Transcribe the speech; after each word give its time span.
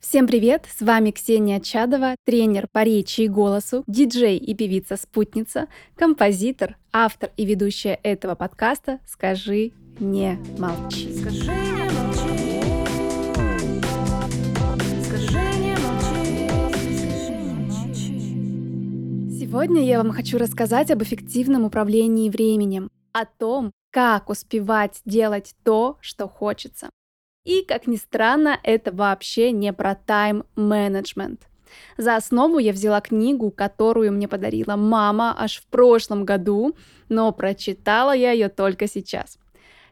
Всем 0.00 0.28
привет! 0.28 0.64
С 0.72 0.80
вами 0.80 1.10
Ксения 1.10 1.58
Чадова, 1.58 2.14
тренер 2.24 2.68
по 2.70 2.84
речи 2.84 3.22
и 3.22 3.28
голосу, 3.28 3.82
диджей 3.88 4.36
и 4.36 4.54
певица-спутница, 4.54 5.66
композитор, 5.96 6.76
автор 6.92 7.32
и 7.36 7.44
ведущая 7.44 7.98
этого 8.04 8.36
подкаста 8.36 9.00
«Скажи 9.04 9.72
не 9.98 10.38
молчи». 10.56 11.12
Скажи 11.14 11.50
не 11.50 11.82
молчи. 11.98 12.60
Скажи 15.02 15.40
не 15.58 15.74
молчи. 17.58 18.20
Сегодня 19.40 19.84
я 19.84 19.98
вам 20.00 20.12
хочу 20.12 20.38
рассказать 20.38 20.92
об 20.92 21.02
эффективном 21.02 21.64
управлении 21.64 22.30
временем, 22.30 22.92
о 23.10 23.24
том, 23.24 23.72
как 23.90 24.30
успевать 24.30 25.00
делать 25.04 25.56
то, 25.64 25.98
что 26.00 26.28
хочется. 26.28 26.88
И, 27.48 27.62
как 27.62 27.86
ни 27.86 27.96
странно, 27.96 28.60
это 28.62 28.92
вообще 28.92 29.52
не 29.52 29.72
про 29.72 29.94
тайм-менеджмент. 29.94 31.48
За 31.96 32.16
основу 32.16 32.58
я 32.58 32.72
взяла 32.72 33.00
книгу, 33.00 33.50
которую 33.50 34.12
мне 34.12 34.28
подарила 34.28 34.76
мама 34.76 35.34
аж 35.34 35.62
в 35.62 35.66
прошлом 35.68 36.26
году, 36.26 36.76
но 37.08 37.32
прочитала 37.32 38.14
я 38.14 38.32
ее 38.32 38.50
только 38.50 38.86
сейчас. 38.86 39.38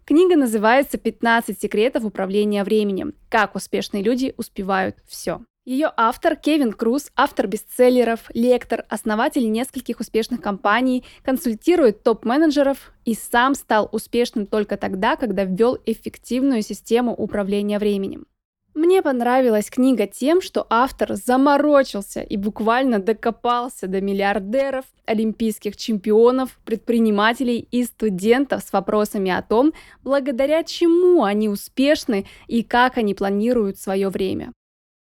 Книга 0.04 0.36
называется 0.36 0.98
«15 0.98 1.56
секретов 1.58 2.04
управления 2.04 2.62
временем. 2.62 3.14
Как 3.30 3.54
успешные 3.54 4.02
люди 4.02 4.34
успевают 4.36 4.96
все». 5.06 5.40
Ее 5.66 5.90
автор 5.96 6.36
Кевин 6.36 6.72
Круз, 6.72 7.10
автор 7.16 7.48
бестселлеров, 7.48 8.30
лектор, 8.32 8.84
основатель 8.88 9.50
нескольких 9.50 9.98
успешных 9.98 10.40
компаний, 10.40 11.02
консультирует 11.24 12.04
топ-менеджеров 12.04 12.92
и 13.04 13.14
сам 13.14 13.56
стал 13.56 13.88
успешным 13.90 14.46
только 14.46 14.76
тогда, 14.76 15.16
когда 15.16 15.42
ввел 15.42 15.76
эффективную 15.84 16.62
систему 16.62 17.12
управления 17.12 17.80
временем. 17.80 18.28
Мне 18.74 19.02
понравилась 19.02 19.68
книга 19.68 20.06
тем, 20.06 20.40
что 20.40 20.64
автор 20.70 21.16
заморочился 21.16 22.20
и 22.20 22.36
буквально 22.36 23.00
докопался 23.00 23.88
до 23.88 24.00
миллиардеров, 24.00 24.84
олимпийских 25.04 25.76
чемпионов, 25.76 26.60
предпринимателей 26.64 27.66
и 27.72 27.82
студентов 27.82 28.62
с 28.62 28.72
вопросами 28.72 29.32
о 29.32 29.42
том, 29.42 29.72
благодаря 30.04 30.62
чему 30.62 31.24
они 31.24 31.48
успешны 31.48 32.24
и 32.46 32.62
как 32.62 32.98
они 32.98 33.14
планируют 33.14 33.80
свое 33.80 34.10
время. 34.10 34.52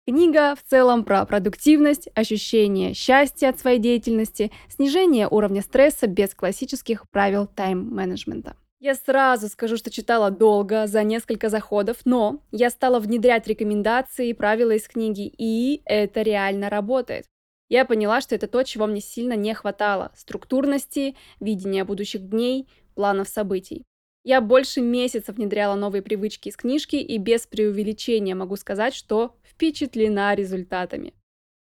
Книга 0.07 0.55
в 0.55 0.63
целом 0.63 1.03
про 1.03 1.25
продуктивность, 1.25 2.11
ощущение 2.15 2.93
счастья 2.93 3.49
от 3.49 3.59
своей 3.59 3.79
деятельности, 3.79 4.53
снижение 4.69 5.27
уровня 5.27 5.63
стресса 5.63 6.07
без 6.07 6.35
классических 6.35 7.09
правил 7.09 7.47
тайм-менеджмента. 7.47 8.55
Я 8.81 8.97
сразу 8.97 9.49
скажу, 9.49 9.79
что 9.79 9.91
читала 9.91 10.31
долго, 10.31 10.87
за 10.87 11.03
несколько 11.05 11.49
заходов, 11.49 12.01
но 12.05 12.43
я 12.53 12.69
стала 12.69 13.01
внедрять 13.01 13.47
рекомендации 13.47 14.29
и 14.29 14.35
правила 14.35 14.73
из 14.73 14.87
книги, 14.87 15.33
и 15.39 15.81
это 15.87 16.21
реально 16.21 16.69
работает. 16.69 17.25
Я 17.71 17.87
поняла, 17.87 18.21
что 18.21 18.35
это 18.35 18.47
то, 18.47 18.63
чего 18.63 18.87
мне 18.87 19.01
сильно 19.01 19.33
не 19.37 19.55
хватало– 19.55 20.13
структурности, 20.15 21.17
видения 21.41 21.83
будущих 21.83 22.29
дней, 22.29 22.69
планов 22.95 23.31
событий. 23.31 23.87
Я 24.27 24.41
больше 24.41 24.81
месяца 24.81 25.35
внедряла 25.35 25.75
новые 25.75 26.01
привычки 26.01 26.49
из 26.49 26.57
книжки 26.57 26.97
и 26.97 27.19
без 27.19 27.47
преувеличения 27.47 28.35
могу 28.35 28.57
сказать, 28.57 28.95
что 28.95 29.37
впечатлена 29.45 30.35
результатами. 30.35 31.13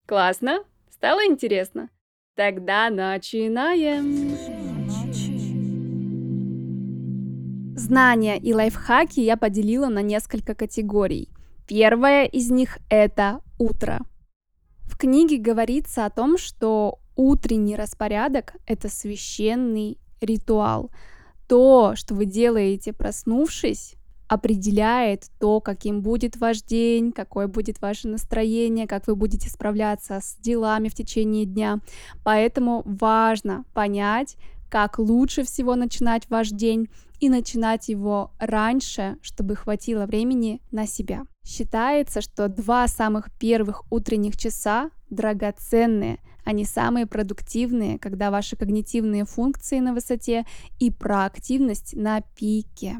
Классно? 0.07 0.63
Стало 0.89 1.27
интересно? 1.27 1.91
Тогда 2.37 2.89
начинаем! 2.89 4.37
Знания 7.77 8.39
и 8.39 8.55
лайфхаки 8.55 9.19
я 9.19 9.37
поделила 9.37 9.89
на 9.89 10.01
несколько 10.01 10.55
категорий. 10.55 11.31
Первая 11.67 12.27
из 12.27 12.49
них– 12.53 12.79
это 12.89 13.41
утро. 13.59 14.03
В 14.85 14.97
книге 14.97 15.39
говорится 15.39 16.07
о 16.07 16.11
том, 16.11 16.39
что 16.39 17.01
утренний 17.17 17.75
распорядок– 17.75 18.55
это 18.69 18.89
священный 18.89 19.99
ритуал– 20.21 20.93
то, 21.53 21.93
что 21.97 22.15
вы 22.15 22.25
делаете, 22.25 22.95
проснувшись, 22.95 23.97
определяет 24.27 25.27
то, 25.39 25.61
каким 25.61 26.01
будет 26.01 26.39
ваш 26.39 26.63
день, 26.63 27.13
какое 27.13 27.47
будет 27.47 27.83
ваше 27.83 28.09
настроение, 28.09 28.87
как 28.87 29.07
вы 29.07 29.17
будете 29.17 29.51
справляться 29.51 30.21
с 30.23 30.37
делами 30.37 30.89
в 30.89 30.95
течение 30.95 31.45
дня. 31.45 31.81
Поэтому 32.25 32.81
важно 32.87 33.67
понять, 33.75 34.39
как 34.71 34.99
лучше 34.99 35.43
всего 35.43 35.77
начинать 35.77 36.23
ваш 36.31 36.49
день 36.49 36.89
и 37.21 37.29
начинать 37.29 37.91
его 37.91 38.31
раньше, 38.39 39.19
чтобы 39.21 39.55
хватило 39.55 40.07
времени 40.07 40.63
на 40.71 40.87
себя. 40.87 41.27
Считается, 41.45 42.23
что 42.23 42.49
два 42.49 42.89
самых 42.89 43.31
первых 43.31 43.83
утренних 43.93 44.39
часа 44.39 44.89
драгоценные– 45.11 46.19
они 46.45 46.65
самые 46.65 47.07
продуктивные, 47.07 47.99
когда 47.99 48.31
ваши 48.31 48.57
когнитивные 48.57 49.25
функции 49.25 49.79
на 49.79 49.93
высоте 49.93 50.45
и 50.79 50.91
проактивность 50.91 51.95
на 51.95 52.21
пике. 52.21 52.99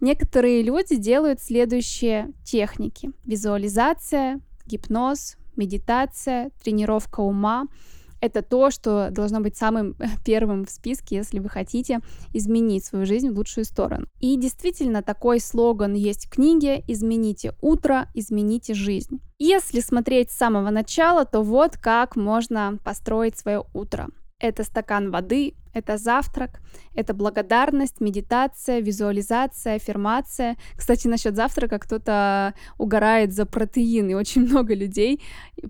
Некоторые 0.00 0.62
люди 0.62 0.96
делают 0.96 1.40
следующие 1.40 2.32
техники. 2.44 3.12
Визуализация, 3.24 4.40
гипноз, 4.66 5.36
медитация, 5.56 6.50
тренировка 6.62 7.20
ума– 7.20 7.66
это 8.22 8.40
то, 8.40 8.70
что 8.70 9.10
должно 9.10 9.40
быть 9.40 9.56
самым 9.56 9.96
первым 10.24 10.64
в 10.64 10.70
списке, 10.70 11.16
если 11.16 11.40
вы 11.40 11.48
хотите 11.48 12.00
изменить 12.32 12.84
свою 12.84 13.04
жизнь 13.04 13.28
в 13.28 13.36
лучшую 13.36 13.64
сторону. 13.64 14.06
И 14.20 14.36
действительно, 14.36 15.02
такой 15.02 15.40
слоган 15.40 15.94
есть 15.94 16.26
в 16.26 16.30
книге 16.30 16.82
«Измените 16.86 17.54
утро, 17.60 18.08
измените 18.14 18.74
жизнь». 18.74 19.20
Если 19.38 19.80
смотреть 19.80 20.30
с 20.30 20.36
самого 20.36 20.70
начала, 20.70 21.24
то 21.24 21.42
вот 21.42 21.76
как 21.76 22.14
можно 22.14 22.78
построить 22.84 23.36
свое 23.36 23.64
утро. 23.74 24.08
Это 24.42 24.64
стакан 24.64 25.12
воды, 25.12 25.54
это 25.72 25.98
завтрак, 25.98 26.60
это 26.96 27.14
благодарность, 27.14 28.00
медитация, 28.00 28.80
визуализация, 28.80 29.76
аффирмация. 29.76 30.56
Кстати, 30.76 31.06
насчет 31.06 31.36
завтрака 31.36 31.78
кто-то 31.78 32.54
угорает 32.76 33.32
за 33.32 33.46
протеин, 33.46 34.10
и 34.10 34.14
очень 34.14 34.42
много 34.48 34.74
людей 34.74 35.22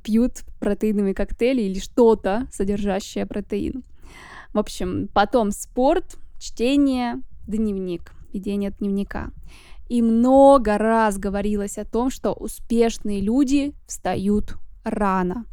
пьют 0.03 0.45
протеиновые 0.59 1.15
коктейли 1.15 1.61
или 1.61 1.81
что-то, 1.81 2.49
содержащее 2.51 3.27
протеин. 3.27 3.85
В 4.55 4.59
общем, 4.59 5.09
потом 5.13 5.51
спорт, 5.51 6.17
чтение, 6.39 7.21
дневник, 7.47 8.15
ведение 8.33 8.71
дневника. 8.71 9.33
И 9.91 10.01
много 10.01 10.79
раз 10.79 11.19
говорилось 11.19 11.77
о 11.77 11.85
том, 11.85 12.09
что 12.09 12.33
успешные 12.33 13.21
люди 13.21 13.75
встают 13.87 14.55
рано 14.83 15.45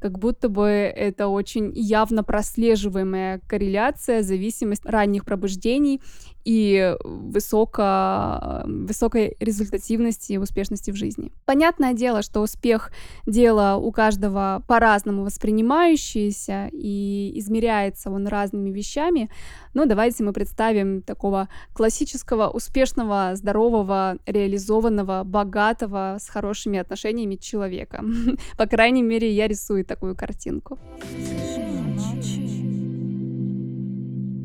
как 0.00 0.18
будто 0.18 0.48
бы 0.48 0.66
это 0.66 1.28
очень 1.28 1.72
явно 1.74 2.22
прослеживаемая 2.22 3.40
корреляция, 3.46 4.22
зависимость 4.22 4.84
ранних 4.84 5.24
пробуждений 5.24 6.00
и 6.46 6.94
высоко, 7.02 8.62
высокой 8.66 9.36
результативности 9.40 10.34
и 10.34 10.38
успешности 10.38 10.92
в 10.92 10.94
жизни. 10.94 11.32
Понятное 11.44 11.92
дело, 11.92 12.22
что 12.22 12.40
успех— 12.40 12.92
дело 13.26 13.76
у 13.82 13.90
каждого 13.90 14.62
по-разному 14.68 15.24
воспринимающееся, 15.24 16.70
и 16.72 17.32
измеряется 17.34 18.12
он 18.12 18.28
разными 18.28 18.70
вещами, 18.70 19.28
но 19.74 19.86
давайте 19.86 20.22
мы 20.22 20.32
представим 20.32 21.02
такого 21.02 21.48
классического, 21.74 22.48
успешного, 22.48 23.32
здорового, 23.34 24.18
реализованного, 24.24 25.24
богатого, 25.24 26.18
с 26.20 26.28
хорошими 26.28 26.78
отношениями 26.78 27.34
человека. 27.34 28.04
По 28.56 28.66
крайней 28.66 29.02
мере, 29.02 29.32
я 29.32 29.48
рисую 29.48 29.84
такую 29.84 30.14
картинку. 30.14 30.78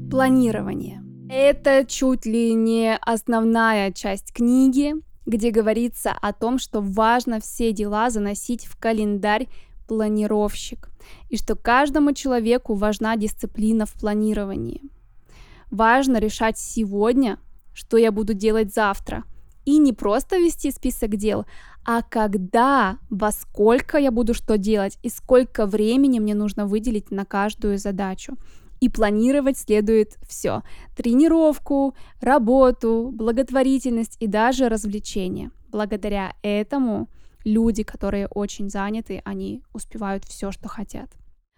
Планирование. 0.09 1.10
Это 1.33 1.85
чуть 1.85 2.25
ли 2.25 2.53
не 2.53 2.93
основная 2.97 3.93
часть 3.93 4.33
книги, 4.33 4.95
где 5.25 5.51
говорится 5.51 6.11
о 6.11 6.33
том, 6.33 6.59
что 6.59 6.81
важно 6.81 7.39
все 7.39 7.71
дела 7.71 8.09
заносить 8.09 8.65
в 8.65 8.77
календарь 8.77 9.47
планировщик, 9.87 10.89
и 11.29 11.37
что 11.37 11.55
каждому 11.55 12.11
человеку 12.11 12.73
важна 12.73 13.15
дисциплина 13.15 13.85
в 13.85 13.93
планировании. 13.93 14.81
Важно 15.69 16.17
решать 16.17 16.57
сегодня, 16.57 17.39
что 17.73 17.95
я 17.95 18.11
буду 18.11 18.33
делать 18.33 18.73
завтра, 18.73 19.23
и 19.63 19.77
не 19.77 19.93
просто 19.93 20.35
вести 20.35 20.69
список 20.69 21.15
дел, 21.15 21.45
а 21.85 22.01
когда, 22.01 22.97
во 23.09 23.31
сколько 23.31 23.97
я 23.97 24.11
буду 24.11 24.33
что 24.33 24.57
делать 24.57 24.99
и 25.01 25.07
сколько 25.07 25.65
времени 25.65 26.19
мне 26.19 26.35
нужно 26.35 26.65
выделить 26.65 27.09
на 27.09 27.23
каждую 27.23 27.77
задачу. 27.77 28.35
И 28.81 28.89
планировать 28.89 29.59
следует 29.59 30.17
все. 30.27 30.63
Тренировку, 30.97 31.93
работу, 32.19 33.11
благотворительность 33.13 34.17
и 34.19 34.25
даже 34.25 34.69
развлечения. 34.69 35.51
Благодаря 35.69 36.33
этому 36.41 37.07
люди, 37.45 37.83
которые 37.83 38.27
очень 38.27 38.71
заняты, 38.71 39.21
они 39.23 39.61
успевают 39.71 40.25
все, 40.25 40.51
что 40.51 40.67
хотят. 40.67 41.11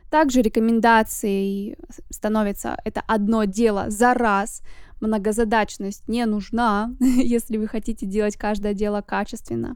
Также 0.10 0.42
рекомендацией 0.42 1.78
становится 2.10 2.78
это 2.84 3.02
одно 3.08 3.46
дело 3.46 3.86
за 3.90 4.14
раз. 4.14 4.62
многозадачность 5.00 6.08
не 6.08 6.25
нужна, 6.25 6.94
если 7.00 7.58
вы 7.58 7.68
хотите 7.68 8.06
делать 8.06 8.36
каждое 8.36 8.74
дело 8.74 9.02
качественно. 9.02 9.75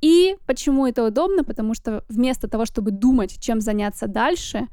И 0.00 0.36
почему 0.46 0.86
это 0.86 1.04
удобно? 1.06 1.44
Потому 1.44 1.74
что 1.74 2.02
вместо 2.08 2.48
того, 2.48 2.64
чтобы 2.64 2.90
думать, 2.92 3.38
чем 3.40 3.60
заняться 3.60 4.06
дальше, 4.06 4.68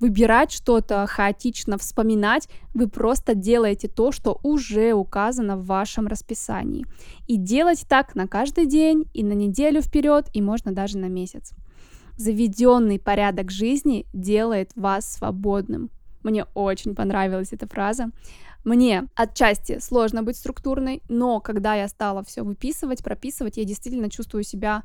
выбирать 0.00 0.52
что-то 0.52 1.06
хаотично, 1.06 1.78
вспоминать, 1.78 2.48
вы 2.74 2.88
просто 2.88 3.34
делаете 3.34 3.88
то, 3.88 4.12
что 4.12 4.38
уже 4.42 4.92
указано 4.92 5.56
в 5.56 5.66
вашем 5.66 6.06
расписании. 6.06 6.86
И 7.26 7.36
делать 7.36 7.86
так 7.88 8.14
на 8.14 8.26
каждый 8.28 8.66
день, 8.66 9.08
и 9.14 9.24
на 9.24 9.32
неделю 9.32 9.82
вперед, 9.82 10.28
и 10.32 10.42
можно 10.42 10.72
даже 10.72 10.98
на 10.98 11.06
месяц. 11.06 11.52
Заведенный 12.16 12.98
порядок 12.98 13.50
жизни 13.50 14.06
делает 14.12 14.70
вас 14.74 15.14
свободным. 15.14 15.90
Мне 16.22 16.44
очень 16.54 16.94
понравилась 16.94 17.52
эта 17.52 17.66
фраза. 17.68 18.10
Мне 18.64 19.06
отчасти 19.14 19.78
сложно 19.78 20.24
быть 20.24 20.36
структурной, 20.36 21.00
но 21.08 21.40
когда 21.40 21.76
я 21.76 21.86
стала 21.86 22.24
все 22.24 22.42
выписывать, 22.42 23.04
прописывать, 23.04 23.58
я 23.58 23.64
действительно 23.64 24.10
чувствую 24.10 24.42
себя 24.42 24.82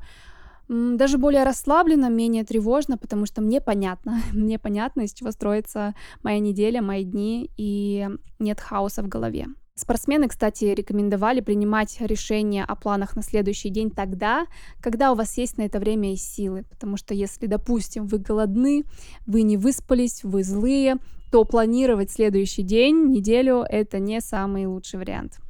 даже 0.72 1.18
более 1.18 1.44
расслабленно, 1.44 2.08
менее 2.08 2.44
тревожно, 2.44 2.96
потому 2.96 3.26
что 3.26 3.42
мне 3.42 3.60
понятно, 3.60 4.20
мне 4.32 4.58
понятно, 4.58 5.02
из 5.02 5.12
чего 5.12 5.30
строится 5.30 5.94
моя 6.22 6.38
неделя, 6.38 6.80
мои 6.82 7.04
дни, 7.04 7.50
и 7.56 8.08
нет 8.38 8.60
хаоса 8.60 9.02
в 9.02 9.08
голове. 9.08 9.46
Спортсмены, 9.74 10.28
кстати, 10.28 10.66
рекомендовали 10.66 11.40
принимать 11.40 11.96
решения 12.00 12.62
о 12.62 12.76
планах 12.76 13.16
на 13.16 13.22
следующий 13.22 13.70
день 13.70 13.90
тогда, 13.90 14.46
когда 14.80 15.12
у 15.12 15.14
вас 15.14 15.38
есть 15.38 15.56
на 15.56 15.62
это 15.62 15.78
время 15.80 16.12
и 16.12 16.16
силы. 16.16 16.64
Потому 16.70 16.98
что 16.98 17.14
если, 17.14 17.46
допустим, 17.46 18.06
вы 18.06 18.18
голодны, 18.18 18.84
вы 19.26 19.42
не 19.42 19.56
выспались, 19.56 20.24
вы 20.24 20.44
злые, 20.44 20.96
то 21.30 21.44
планировать 21.44 22.10
следующий 22.10 22.62
день, 22.62 23.06
неделю— 23.08 23.64
это 23.68 23.98
не 23.98 24.20
самый 24.20 24.66
лучший 24.66 25.00
вариант. 25.00 25.40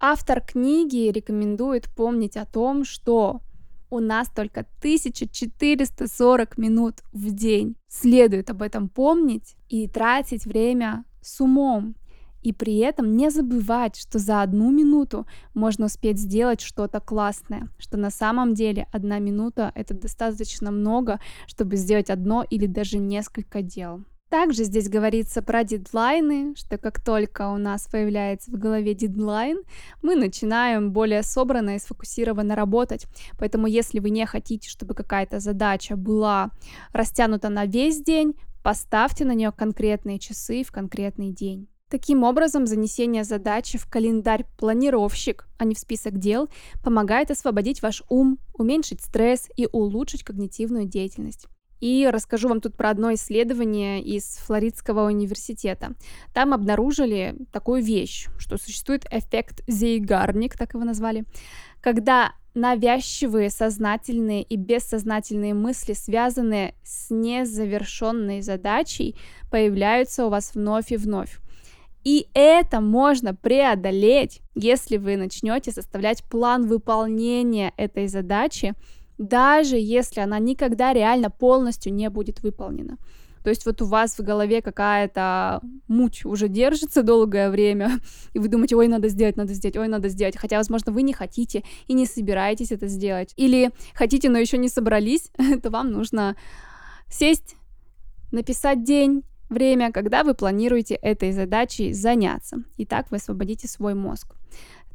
Автор 0.00 0.40
книги 0.40 1.10
рекомендует 1.10 1.94
помнить 1.94 2.38
о 2.38 2.46
том, 2.46 2.84
что 2.84 3.42
у 3.90 4.00
нас 4.00 4.28
только 4.28 4.66
1440 4.80 6.58
минут 6.58 6.96
в 7.12 7.30
день. 7.30 7.76
Следует 7.88 8.50
об 8.50 8.62
этом 8.62 8.88
помнить 8.88 9.56
и 9.68 9.88
тратить 9.88 10.44
время 10.46 11.04
с 11.22 11.40
умом. 11.40 11.94
И 12.42 12.52
при 12.52 12.76
этом 12.78 13.16
не 13.16 13.30
забывать, 13.30 13.96
что 13.96 14.18
за 14.18 14.42
одну 14.42 14.70
минуту 14.70 15.26
можно 15.54 15.86
успеть 15.86 16.18
сделать 16.18 16.60
что-то 16.60 17.00
классное, 17.00 17.68
что 17.78 17.96
на 17.96 18.10
самом 18.10 18.54
деле 18.54 18.86
одна 18.92 19.18
минута 19.18 19.72
это 19.74 19.94
достаточно 19.94 20.70
много, 20.70 21.20
чтобы 21.46 21.76
сделать 21.76 22.10
одно 22.10 22.44
или 22.48 22.66
даже 22.66 22.98
несколько 22.98 23.60
дел. 23.62 24.04
Также 24.28 24.64
здесь 24.64 24.90
говорится 24.90 25.40
про 25.40 25.64
дедлайны, 25.64 26.54
что 26.54 26.76
как 26.76 27.02
только 27.02 27.48
у 27.48 27.56
нас 27.56 27.88
появляется 27.90 28.50
в 28.50 28.58
голове 28.58 28.94
дедлайн, 28.94 29.62
мы 30.02 30.16
начинаем 30.16 30.92
более 30.92 31.22
собранно 31.22 31.76
и 31.76 31.78
сфокусированно 31.78 32.54
работать. 32.54 33.06
Поэтому 33.38 33.66
если 33.66 34.00
вы 34.00 34.10
не 34.10 34.26
хотите, 34.26 34.68
чтобы 34.68 34.94
какая-то 34.94 35.40
задача 35.40 35.96
была 35.96 36.50
растянута 36.92 37.48
на 37.48 37.64
весь 37.64 38.02
день, 38.02 38.34
поставьте 38.62 39.24
на 39.24 39.32
нее 39.32 39.50
конкретные 39.50 40.18
часы 40.18 40.62
в 40.62 40.72
конкретный 40.72 41.32
день. 41.32 41.68
Таким 41.88 42.22
образом, 42.22 42.66
занесение 42.66 43.24
задачи 43.24 43.78
в 43.78 43.86
календарь 43.86 44.44
планировщик, 44.58 45.48
а 45.56 45.64
не 45.64 45.74
в 45.74 45.78
список 45.78 46.18
дел, 46.18 46.50
помогает 46.84 47.30
освободить 47.30 47.80
ваш 47.80 48.02
ум, 48.10 48.38
уменьшить 48.52 49.00
стресс 49.00 49.48
и 49.56 49.66
улучшить 49.72 50.22
когнитивную 50.22 50.84
деятельность. 50.84 51.46
И 51.80 52.08
расскажу 52.10 52.48
вам 52.48 52.60
тут 52.60 52.76
про 52.76 52.90
одно 52.90 53.14
исследование 53.14 54.02
из 54.02 54.38
Флоридского 54.46 55.06
университета. 55.06 55.94
Там 56.34 56.52
обнаружили 56.52 57.36
такую 57.52 57.82
вещь, 57.82 58.28
что 58.38 58.58
существует 58.58 59.06
эффект 59.10 59.62
Зейгарник, 59.66 60.56
так 60.56 60.74
его 60.74 60.84
назвали, 60.84 61.24
когда 61.80 62.32
навязчивые 62.54 63.50
сознательные 63.50 64.42
и 64.42 64.56
бессознательные 64.56 65.54
мысли, 65.54 65.92
связанные 65.92 66.74
с 66.82 67.10
незавершенной 67.10 68.42
задачей, 68.42 69.16
появляются 69.50 70.26
у 70.26 70.30
вас 70.30 70.54
вновь 70.54 70.90
и 70.90 70.96
вновь. 70.96 71.38
И 72.04 72.28
это 72.32 72.80
можно 72.80 73.34
преодолеть, 73.34 74.40
если 74.54 74.96
вы 74.96 75.16
начнете 75.16 75.70
составлять 75.70 76.24
план 76.24 76.66
выполнения 76.66 77.72
этой 77.76 78.08
задачи 78.08 78.74
даже 79.18 79.76
если 79.76 80.20
она 80.20 80.38
никогда 80.38 80.92
реально 80.92 81.30
полностью 81.30 81.92
не 81.92 82.08
будет 82.08 82.42
выполнена. 82.42 82.98
То 83.44 83.50
есть 83.50 83.66
вот 83.66 83.80
у 83.82 83.86
вас 83.86 84.18
в 84.18 84.22
голове 84.22 84.60
какая-то 84.62 85.60
муть 85.86 86.24
уже 86.24 86.48
держится 86.48 87.02
долгое 87.02 87.50
время, 87.50 88.00
и 88.32 88.38
вы 88.38 88.48
думаете, 88.48 88.76
ой, 88.76 88.88
надо 88.88 89.08
сделать, 89.08 89.36
надо 89.36 89.54
сделать, 89.54 89.76
ой, 89.76 89.88
надо 89.88 90.08
сделать. 90.08 90.36
Хотя, 90.36 90.58
возможно, 90.58 90.92
вы 90.92 91.02
не 91.02 91.12
хотите 91.12 91.62
и 91.86 91.94
не 91.94 92.06
собираетесь 92.06 92.72
это 92.72 92.88
сделать. 92.88 93.32
Или 93.36 93.70
хотите, 93.94 94.28
но 94.28 94.38
еще 94.38 94.58
не 94.58 94.68
собрались, 94.68 95.30
то 95.62 95.70
вам 95.70 95.90
нужно 95.92 96.36
сесть, 97.08 97.56
написать 98.32 98.84
день, 98.84 99.22
время, 99.48 99.92
когда 99.92 100.24
вы 100.24 100.34
планируете 100.34 100.94
этой 100.94 101.32
задачей 101.32 101.92
заняться. 101.92 102.58
И 102.76 102.84
так 102.84 103.10
вы 103.10 103.16
освободите 103.16 103.66
свой 103.66 103.94
мозг. 103.94 104.34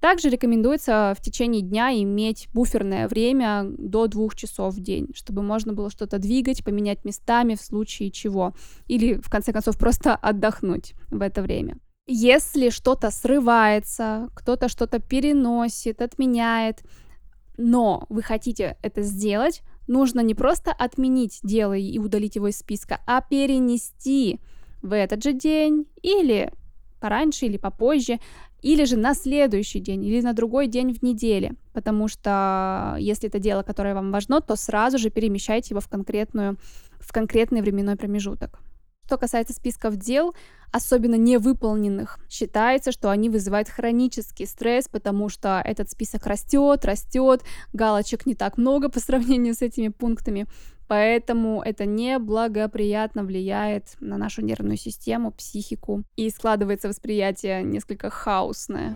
Также 0.03 0.27
рекомендуется 0.27 1.15
в 1.17 1.21
течение 1.21 1.61
дня 1.61 1.93
иметь 1.93 2.49
буферное 2.53 3.07
время 3.07 3.63
до 3.77 4.07
двух 4.07 4.35
часов 4.35 4.73
в 4.73 4.81
день, 4.81 5.07
чтобы 5.15 5.43
можно 5.43 5.71
было 5.71 5.89
что-то 5.89 6.17
двигать, 6.17 6.65
поменять 6.65 7.05
местами 7.05 7.55
в 7.55 7.61
случае 7.61 8.11
чего. 8.11 8.53
Или, 8.87 9.13
в 9.13 9.29
конце 9.29 9.53
концов, 9.53 9.77
просто 9.77 10.13
отдохнуть 10.13 10.93
в 11.09 11.21
это 11.21 11.41
время. 11.41 11.77
Если 12.05 12.69
что-то 12.69 13.11
срывается, 13.11 14.27
кто-то 14.35 14.67
что-то 14.67 14.99
переносит, 14.99 16.01
отменяет, 16.01 16.81
но 17.55 18.05
вы 18.09 18.23
хотите 18.23 18.75
это 18.81 19.03
сделать, 19.03 19.61
нужно 19.87 20.19
не 20.19 20.35
просто 20.35 20.73
отменить 20.73 21.39
дело 21.43 21.77
и 21.77 21.97
удалить 21.97 22.35
его 22.35 22.49
из 22.49 22.57
списка, 22.57 22.99
а 23.07 23.21
перенести 23.21 24.41
в 24.81 24.93
этот 24.93 25.23
же 25.23 25.31
день 25.31 25.85
или 26.01 26.51
пораньше 26.99 27.45
или 27.45 27.57
попозже, 27.57 28.19
или 28.63 28.85
же 28.85 28.97
на 28.97 29.13
следующий 29.13 29.79
день, 29.79 30.05
или 30.05 30.21
на 30.21 30.33
другой 30.33 30.67
день 30.67 30.93
в 30.93 31.03
неделе, 31.03 31.53
потому 31.73 32.07
что 32.07 32.95
если 32.99 33.29
это 33.29 33.37
дело, 33.37 33.61
которое 33.61 33.93
вам 33.93 34.11
важно, 34.11 34.41
то 34.41 34.55
сразу 34.55 34.97
же 34.97 35.09
перемещайте 35.09 35.73
его 35.73 35.81
в, 35.81 35.89
конкретную, 35.89 36.57
в 36.99 37.11
конкретный 37.11 37.61
временной 37.61 37.97
промежуток. 37.97 38.59
Что 39.05 39.17
касается 39.17 39.53
списков 39.53 39.97
дел, 39.97 40.33
особенно 40.71 41.15
невыполненных, 41.15 42.19
считается, 42.29 42.93
что 42.93 43.09
они 43.11 43.29
вызывают 43.29 43.67
хронический 43.67 44.45
стресс, 44.45 44.87
потому 44.87 45.27
что 45.27 45.61
этот 45.63 45.91
список 45.91 46.25
растет, 46.25 46.85
растет, 46.85 47.43
галочек 47.73 48.25
не 48.25 48.33
так 48.33 48.57
много 48.57 48.89
по 48.89 49.01
сравнению 49.01 49.55
с 49.55 49.61
этими 49.61 49.89
пунктами, 49.89 50.47
Поэтому 50.87 51.61
это 51.61 51.85
неблагоприятно 51.85 53.23
влияет 53.23 53.95
на 53.99 54.17
нашу 54.17 54.41
нервную 54.41 54.77
систему, 54.77 55.31
психику, 55.31 56.03
и 56.15 56.29
складывается 56.29 56.87
восприятие 56.87 57.63
несколько 57.63 58.09
хаосное. 58.09 58.95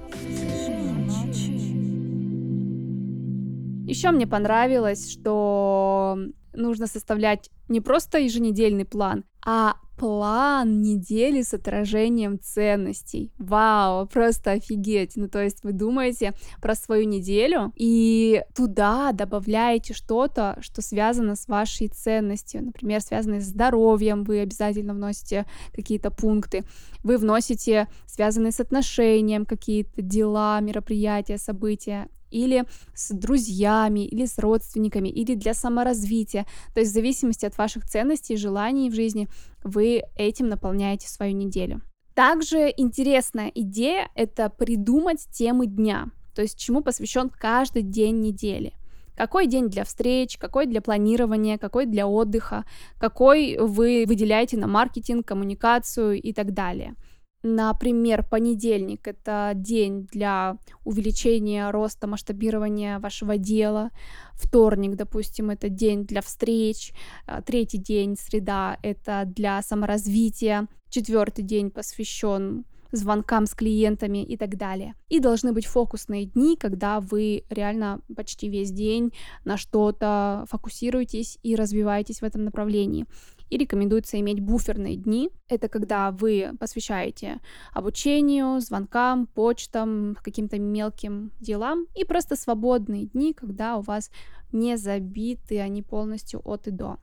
Еще 3.88 4.12
мне 4.12 4.28
понравилось, 4.28 5.12
что 5.12 6.18
нужно 6.54 6.88
составлять 6.88 7.50
не 7.70 7.80
просто 7.80 8.18
еженедельный 8.18 8.86
план, 8.86 9.24
а 9.46 9.76
план 9.98 10.82
недели 10.82 11.42
с 11.42 11.54
отражением 11.54 12.40
ценностей. 12.40 13.32
Вау, 13.38 14.08
просто 14.08 14.52
офигеть. 14.52 15.14
Ну, 15.16 15.28
то 15.28 15.44
есть 15.44 15.64
вы 15.64 15.74
думаете 15.74 16.34
про 16.62 16.76
свою 16.76 17.06
неделю 17.06 17.74
и 17.76 18.44
туда 18.56 19.12
добавляете 19.12 19.94
что-то, 19.94 20.58
что 20.62 20.82
связано 20.82 21.36
с 21.36 21.48
вашей 21.48 21.88
ценностью. 21.88 22.64
Например, 22.64 23.02
связанное 23.02 23.42
с 23.42 23.46
здоровьем, 23.46 24.24
вы 24.24 24.42
обязательно 24.42 24.94
вносите 24.94 25.46
какие-то 25.74 26.12
пункты. 26.12 26.64
Вы 27.04 27.18
вносите 27.18 27.88
связанные 28.06 28.52
с 28.52 28.60
отношением 28.60 29.46
какие-то 29.46 30.02
дела, 30.02 30.60
мероприятия, 30.60 31.38
события 31.38 32.08
или 32.32 32.66
с 32.94 33.14
друзьями, 33.14 34.06
или 34.06 34.26
с 34.26 34.38
родственниками, 34.38 35.10
или 35.10 35.36
для 35.36 35.54
саморазвития. 35.54 36.46
То 36.74 36.80
есть 36.80 36.92
в 36.92 36.94
зависимости 36.94 37.46
от 37.46 37.58
ваших 37.58 37.88
ценностей 37.88 38.34
и 38.34 38.38
желаний 38.38 38.90
в 38.90 38.96
жизни 38.96 39.28
вы 39.64 40.04
этим 40.18 40.50
наполняете 40.50 41.08
свою 41.08 41.36
неделю. 41.36 41.82
Также 42.14 42.74
интересная 42.76 43.52
идея— 43.54 44.10
это 44.16 44.50
придумать 44.50 45.28
темы 45.32 45.68
дня, 45.68 46.08
то 46.34 46.42
есть 46.42 46.58
чему 46.58 46.82
посвящен 46.82 47.30
каждый 47.30 47.84
день 47.84 48.22
недели. 48.22 48.74
Какой 49.16 49.48
день 49.48 49.70
для 49.70 49.84
встреч, 49.84 50.38
какой 50.38 50.68
для 50.68 50.82
планирования, 50.82 51.58
какой 51.58 51.86
для 51.86 52.08
отдыха, 52.08 52.66
какой 53.00 53.58
вы 53.60 54.06
выделяете 54.08 54.58
на 54.58 54.68
маркетинг, 54.68 55.28
коммуникацию 55.28 56.22
и 56.22 56.34
так 56.34 56.54
далее— 56.54 56.96
Например, 57.44 58.24
понедельник— 58.24 59.02
это 59.08 59.52
день 59.54 60.08
для 60.12 60.58
увеличения 60.84 61.70
роста, 61.70 62.08
масштабирования 62.08 63.00
вашего 63.00 63.38
дела. 63.38 63.92
Вторник, 64.34 64.96
допустим, 64.96 65.52
это 65.52 65.70
день 65.70 66.06
для 66.06 66.22
встреч. 66.22 66.94
А, 67.28 67.42
третий 67.42 67.78
день, 67.78 68.16
среда, 68.20 68.78
это 68.82 69.24
для 69.26 69.62
саморазвития. 69.62 70.68
Четвертый 70.90 71.44
день 71.44 71.70
посвящен 71.70 72.66
звонкам 72.92 73.46
с 73.46 73.54
клиентами 73.54 74.24
и 74.24 74.38
так 74.38 74.58
далее. 74.58 74.96
И 75.10 75.20
должны 75.20 75.54
быть 75.54 75.66
фокусные 75.66 76.26
дни, 76.26 76.56
когда 76.58 77.00
вы 77.00 77.44
реально 77.50 78.02
почти 78.16 78.50
весь 78.50 78.72
день 78.72 79.14
на 79.46 79.58
что-то 79.58 80.46
фокусируетесь 80.50 81.38
и 81.44 81.56
развиваетесь 81.56 82.22
в 82.22 82.24
этом 82.24 82.46
направлении. 82.46 83.06
И 83.50 83.58
рекомендуется 83.58 84.20
иметь 84.20 84.40
буферные 84.40 84.96
дни. 84.96 85.30
Это 85.48 85.70
когда 85.70 86.12
вы 86.12 86.52
посвящаете 86.60 87.40
обучению, 87.74 88.60
звонкам, 88.60 89.28
почтам, 89.28 90.18
каким-то 90.22 90.60
мелким 90.60 91.32
делам. 91.40 91.88
И 91.96 92.04
просто 92.04 92.36
свободные 92.36 93.06
дни, 93.06 93.34
когда 93.34 93.78
у 93.78 93.82
вас 93.82 94.12
не 94.52 94.78
забиты 94.78 95.60
они 95.60 95.82
полностью 95.82 96.42
от 96.44 96.68
и 96.68 96.72
до. 96.72 96.98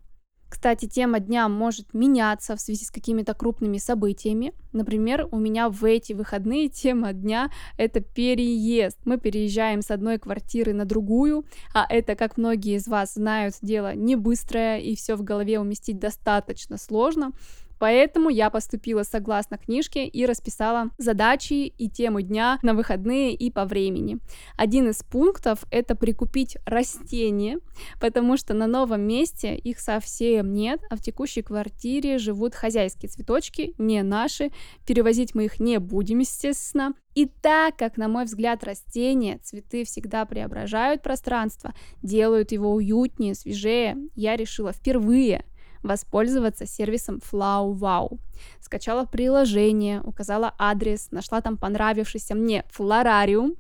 Кстати, 0.54 0.87
тема 0.87 1.18
дня 1.18 1.49
может 1.49 1.94
меняться 1.94 2.54
в 2.54 2.61
связи 2.61 2.84
с 2.84 2.92
какими-то 2.92 3.34
крупными 3.34 3.78
событиями. 3.78 4.52
Например, 4.73 5.26
у 5.32 5.37
меня 5.37 5.68
в 5.68 5.84
эти 5.84 6.12
выходные 6.12 6.68
тема 6.70 7.12
дня— 7.12 7.50
это 7.76 7.99
переезд. 7.99 8.96
Мы 9.04 9.18
переезжаем 9.18 9.82
с 9.82 9.90
одной 9.90 10.20
квартиры 10.20 10.73
на 10.73 10.84
другую, 10.84 11.44
а 11.75 11.84
это, 11.88 12.14
как 12.14 12.37
многие 12.37 12.76
из 12.76 12.87
вас 12.87 13.14
знают, 13.14 13.56
дело 13.62 13.96
не 13.96 14.14
быстрое 14.14 14.78
и 14.78 14.94
все 14.94 15.16
в 15.16 15.25
голове 15.25 15.58
уместить 15.58 15.99
достаточно 15.99 16.78
сложно. 16.78 17.32
Поэтому 17.85 18.31
я 18.31 18.49
поступила 18.49 19.03
согласно 19.03 19.59
книжке 19.59 20.07
и 20.07 20.25
расписала 20.25 20.88
задачи 20.97 21.53
и 21.67 21.91
темы 21.91 22.23
дня 22.23 22.59
на 22.62 22.73
выходные 22.73 23.35
и 23.35 23.50
по 23.50 23.67
времени. 23.67 24.21
Один 24.57 24.88
из 24.88 25.03
пунктов— 25.03 25.67
это 25.71 25.95
прикупить 25.95 26.57
растения, 26.64 27.59
потому 28.00 28.38
что 28.38 28.55
на 28.55 28.67
новом 28.67 29.03
месте 29.03 29.55
их 29.55 29.81
совсем 29.81 30.55
нет, 30.55 30.81
а 30.88 30.97
в 30.97 31.03
текущей 31.03 31.43
квартире 31.43 32.17
живут 32.17 32.55
хозяйские 32.55 33.11
цветочки, 33.11 33.75
не 33.76 34.03
наши. 34.03 34.50
Перевозить 34.87 35.35
мы 35.35 35.45
их 35.45 35.61
не 35.61 35.79
будем, 35.79 36.21
естественно. 36.21 36.95
И 37.14 37.26
так 37.26 37.76
как, 37.76 37.99
на 37.99 38.09
мой 38.09 38.25
взгляд, 38.25 38.64
растения, 38.64 39.41
цветы 39.43 39.85
всегда 39.85 40.25
преображают 40.25 41.03
пространство, 41.03 41.75
делают 42.03 42.50
его 42.50 42.73
уютнее, 42.73 43.35
свежее, 43.35 43.99
я 44.14 44.37
решила 44.37 44.73
впервые 44.73 45.45
воспользоваться 45.85 46.67
сервисом 46.67 47.21
FlowWow. 47.33 48.19
Скачала 48.61 49.05
приложение, 49.05 50.00
указала 50.00 50.55
адрес, 50.59 51.09
нашла 51.12 51.41
там 51.41 51.57
понравившийся 51.57 52.35
мне 52.35 52.64
флорариум 52.71 53.55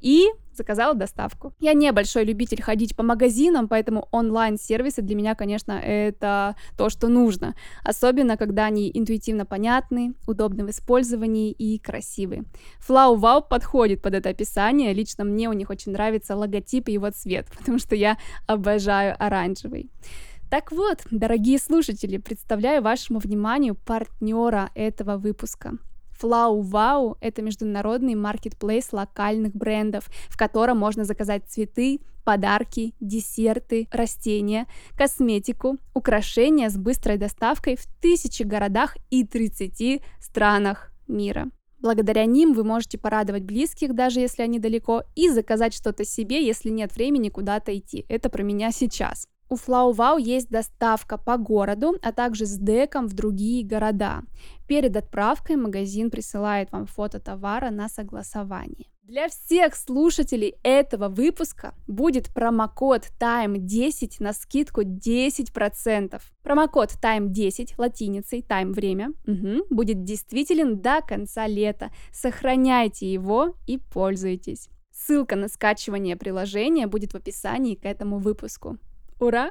и 0.00 0.28
заказала 0.60 0.94
доставку. 0.94 1.52
Я 1.58 1.72
не 1.72 1.90
большой 1.92 2.24
любитель 2.24 2.62
ходить 2.62 2.94
по 2.94 3.02
магазинам, 3.02 3.66
поэтому 3.66 4.08
онлайн-сервисы 4.10 5.02
для 5.02 5.16
меня, 5.16 5.34
конечно, 5.34 5.72
это 5.72 6.54
то, 6.76 6.90
что 6.90 7.08
нужно. 7.08 7.54
Особенно, 7.82 8.36
когда 8.36 8.66
они 8.66 8.90
интуитивно 8.92 9.46
понятны, 9.46 10.14
удобны 10.26 10.64
в 10.64 10.70
использовании 10.70 11.50
и 11.50 11.78
красивы. 11.78 12.44
Flow 12.86 13.18
Wow 13.18 13.48
подходит 13.48 14.02
под 14.02 14.14
это 14.14 14.28
описание. 14.28 14.92
Лично 14.92 15.24
мне 15.24 15.48
у 15.48 15.54
них 15.54 15.70
очень 15.70 15.92
нравится 15.92 16.36
логотип 16.36 16.88
и 16.88 16.92
его 16.92 17.10
цвет, 17.10 17.46
потому 17.58 17.78
что 17.78 17.96
я 17.96 18.18
обожаю 18.46 19.16
оранжевый. 19.18 19.90
Так 20.50 20.72
вот, 20.72 21.02
дорогие 21.12 21.60
слушатели, 21.60 22.16
представляю 22.16 22.82
вашему 22.82 23.20
вниманию 23.20 23.76
партнера 23.76 24.72
этого 24.74 25.16
выпуска. 25.16 25.74
Flow 26.20 26.60
Wow— 26.60 27.18
это 27.20 27.40
международный 27.40 28.16
маркетплейс 28.16 28.92
локальных 28.92 29.54
брендов, 29.54 30.08
в 30.28 30.36
котором 30.36 30.76
можно 30.76 31.04
заказать 31.04 31.44
цветы, 31.46 32.00
подарки, 32.24 32.94
десерты, 32.98 33.86
растения, 33.92 34.66
косметику, 34.98 35.78
украшения 35.94 36.68
с 36.68 36.76
быстрой 36.76 37.16
доставкой 37.16 37.76
в 37.76 37.86
тысячи 38.00 38.42
городах 38.42 38.96
и 39.08 39.24
30 39.24 40.02
странах 40.18 40.90
мира. 41.06 41.46
Благодаря 41.78 42.24
ним 42.24 42.54
вы 42.54 42.64
можете 42.64 42.98
порадовать 42.98 43.44
близких, 43.44 43.94
даже 43.94 44.18
если 44.18 44.42
они 44.42 44.58
далеко, 44.58 45.04
и 45.14 45.30
заказать 45.30 45.74
что-то 45.74 46.04
себе, 46.04 46.44
если 46.44 46.70
нет 46.70 46.92
времени 46.96 47.28
куда-то 47.28 47.78
идти. 47.78 48.04
Это 48.08 48.30
про 48.30 48.42
меня 48.42 48.72
сейчас. 48.72 49.28
У 49.52 49.56
FlowWow 49.56 50.20
есть 50.20 50.48
доставка 50.48 51.18
по 51.18 51.36
городу, 51.36 51.96
а 52.02 52.12
также 52.12 52.46
с 52.46 52.56
деком 52.56 53.08
в 53.08 53.14
другие 53.14 53.66
города. 53.66 54.22
Перед 54.68 54.96
отправкой 54.96 55.56
магазин 55.56 56.08
присылает 56.08 56.70
вам 56.70 56.86
фото 56.86 57.18
товара 57.18 57.70
на 57.70 57.88
согласование. 57.88 58.86
Для 59.02 59.28
всех 59.28 59.74
слушателей 59.74 60.54
этого 60.62 61.08
выпуска 61.08 61.74
будет 61.88 62.32
промокод 62.32 63.08
TIME10 63.18 64.18
на 64.20 64.32
скидку 64.34 64.82
10%. 64.82 66.22
Промокод 66.44 66.92
TIME10 67.02 67.74
латиницей 67.76 68.46
TIME 68.48 68.72
время 68.72 69.12
угу, 69.26 69.64
будет 69.68 70.04
действителен 70.04 70.80
до 70.80 71.00
конца 71.02 71.48
лета. 71.48 71.90
Сохраняйте 72.12 73.12
его 73.12 73.56
и 73.66 73.78
пользуйтесь. 73.78 74.68
Ссылка 74.92 75.34
на 75.34 75.48
скачивание 75.48 76.14
приложения 76.14 76.86
будет 76.86 77.14
в 77.14 77.16
описании 77.16 77.74
к 77.74 77.86
этому 77.86 78.18
выпуску. 78.18 78.78
Ура! 79.20 79.50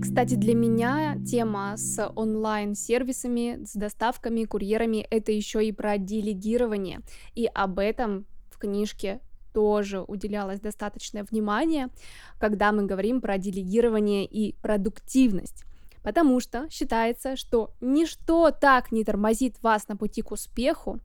Кстати, 0.00 0.34
для 0.36 0.54
меня 0.54 1.18
тема 1.26 1.74
с 1.76 2.10
онлайн-сервисами, 2.16 3.62
с 3.66 3.74
доставками, 3.74 4.44
курьерами, 4.44 5.06
это 5.10 5.32
еще 5.32 5.62
и 5.66 5.72
про 5.72 5.98
делегирование. 5.98 7.00
И 7.34 7.44
об 7.44 7.78
этом 7.78 8.24
в 8.50 8.56
книжке 8.56 9.20
тоже 9.52 10.00
уделялось 10.00 10.60
достаточное 10.60 11.24
внимание, 11.24 11.88
когда 12.38 12.72
мы 12.72 12.86
говорим 12.86 13.20
про 13.20 13.36
делегирование 13.36 14.24
и 14.24 14.54
продуктивность. 14.62 15.64
Потому 16.02 16.40
что 16.40 16.70
считается, 16.70 17.36
что 17.36 17.74
ничто 17.82 18.50
так 18.50 18.92
не 18.92 19.04
тормозит 19.04 19.62
вас 19.62 19.88
на 19.88 19.96
пути 19.98 20.22
к 20.22 20.32
успеху, 20.32 21.00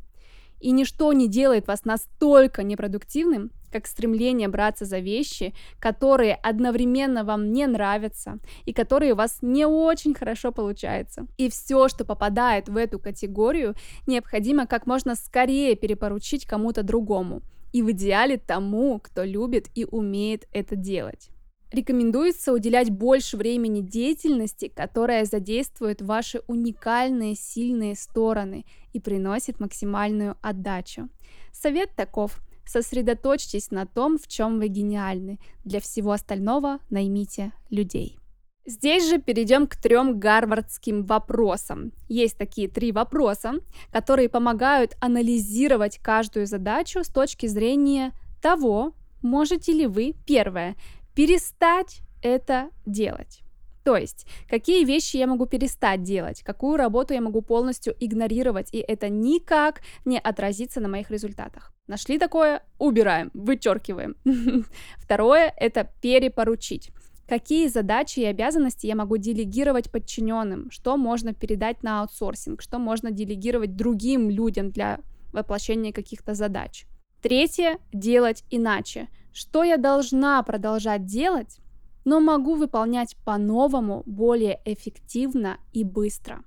и 0.61 0.71
ничто 0.71 1.11
не 1.11 1.27
делает 1.27 1.67
вас 1.67 1.83
настолько 1.83 2.63
непродуктивным, 2.63 3.51
как 3.71 3.87
стремление 3.87 4.47
браться 4.47 4.85
за 4.85 4.99
вещи, 4.99 5.53
которые 5.79 6.35
одновременно 6.35 7.23
вам 7.23 7.51
не 7.51 7.65
нравятся 7.67 8.39
и 8.65 8.73
которые 8.73 9.13
у 9.13 9.15
вас 9.15 9.39
не 9.41 9.65
очень 9.65 10.13
хорошо 10.13 10.51
получаются. 10.51 11.25
И 11.37 11.49
все, 11.49 11.87
что 11.87 12.05
попадает 12.05 12.69
в 12.69 12.77
эту 12.77 12.99
категорию, 12.99 13.75
необходимо 14.07 14.67
как 14.67 14.85
можно 14.85 15.15
скорее 15.15 15.75
перепоручить 15.75 16.45
кому-то 16.45 16.83
другому. 16.83 17.41
И 17.73 17.81
в 17.81 17.91
идеале 17.91 18.37
тому, 18.37 18.99
кто 18.99 19.23
любит 19.23 19.67
и 19.75 19.85
умеет 19.85 20.47
это 20.51 20.75
делать. 20.75 21.29
Рекомендуется 21.71 22.51
уделять 22.51 22.89
больше 22.89 23.37
времени 23.37 23.79
деятельности, 23.79 24.67
которая 24.67 25.23
задействует 25.23 26.01
ваши 26.01 26.41
уникальные 26.47 27.35
сильные 27.35 27.95
стороны 27.95 28.65
и 28.91 28.99
приносит 28.99 29.61
максимальную 29.61 30.35
отдачу. 30.41 31.07
Совет 31.53 31.95
таков. 31.95 32.41
Сосредоточьтесь 32.65 33.71
на 33.71 33.85
том, 33.85 34.17
в 34.17 34.27
чем 34.27 34.59
вы 34.59 34.67
гениальны. 34.67 35.39
Для 35.63 35.79
всего 35.79 36.11
остального 36.11 36.79
наймите 36.89 37.51
людей. 37.69 38.17
Здесь 38.65 39.09
же 39.09 39.17
перейдем 39.17 39.65
к 39.65 39.75
трем 39.75 40.19
гарвардским 40.19 41.03
вопросам. 41.03 41.93
Есть 42.07 42.37
такие 42.37 42.67
три 42.67 42.91
вопроса, 42.91 43.53
которые 43.91 44.29
помогают 44.29 44.95
анализировать 44.99 45.97
каждую 45.97 46.45
задачу 46.45 47.03
с 47.03 47.07
точки 47.07 47.47
зрения 47.47 48.13
того, 48.41 48.93
можете 49.23 49.73
ли 49.73 49.87
вы, 49.87 50.13
первое, 50.27 50.75
перестать 51.15 52.01
это 52.21 52.69
делать. 52.85 53.41
То 53.83 53.97
есть, 53.97 54.27
какие 54.47 54.85
вещи 54.85 55.17
я 55.17 55.25
могу 55.25 55.47
перестать 55.47 56.03
делать, 56.03 56.43
какую 56.43 56.77
работу 56.77 57.15
я 57.15 57.21
могу 57.21 57.41
полностью 57.41 57.95
игнорировать, 57.99 58.71
и 58.73 58.77
это 58.77 59.09
никак 59.09 59.81
не 60.05 60.19
отразится 60.19 60.79
на 60.79 60.87
моих 60.87 61.09
результатах. 61.09 61.73
Нашли 61.91 62.17
такое? 62.17 62.63
Убираем, 62.79 63.31
вычеркиваем. 63.33 64.15
Второе– 64.95 65.53
это 65.57 65.89
перепоручить. 66.01 66.91
Какие 67.27 67.67
задачи 67.67 68.21
и 68.21 68.25
обязанности 68.25 68.87
я 68.87 68.95
могу 68.95 69.17
делегировать 69.17 69.91
подчиненным, 69.91 70.71
что 70.71 70.95
можно 70.95 71.33
передать 71.33 71.83
на 71.83 71.99
аутсорсинг, 71.99 72.61
что 72.61 72.79
можно 72.79 73.11
делегировать 73.11 73.75
другим 73.75 74.29
людям 74.29 74.71
для 74.71 75.01
воплощения 75.33 75.91
каких-то 75.91 76.33
задач. 76.33 76.85
Третье– 77.21 77.77
делать 77.91 78.45
иначе– 78.49 79.09
что 79.33 79.63
я 79.63 79.75
должна 79.75 80.41
продолжать 80.43 81.05
делать, 81.05 81.59
но 82.05 82.21
могу 82.21 82.55
выполнять 82.55 83.17
по-новому, 83.25 84.03
более 84.05 84.61
эффективно 84.63 85.57
и 85.73 85.83
быстро. 85.83 86.43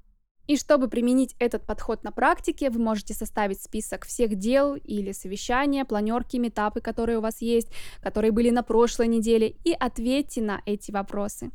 И 0.46 0.56
чтобы 0.56 0.88
применить 0.88 1.34
этот 1.38 1.64
подход 1.64 2.04
на 2.04 2.12
практике, 2.12 2.70
вы 2.70 2.80
можете 2.80 3.14
составить 3.14 3.62
список 3.62 4.04
всех 4.04 4.36
дел 4.36 4.74
или 4.74 5.12
совещания, 5.12 5.84
планерки, 5.84 6.36
метапы, 6.36 6.80
которые 6.80 7.18
у 7.18 7.22
вас 7.22 7.40
есть, 7.40 7.68
которые 8.02 8.32
были 8.32 8.50
на 8.50 8.62
прошлой 8.62 9.08
неделе, 9.08 9.54
и 9.64 9.72
ответьте 9.72 10.42
на 10.42 10.60
эти 10.66 10.90
вопросы. 10.90 11.50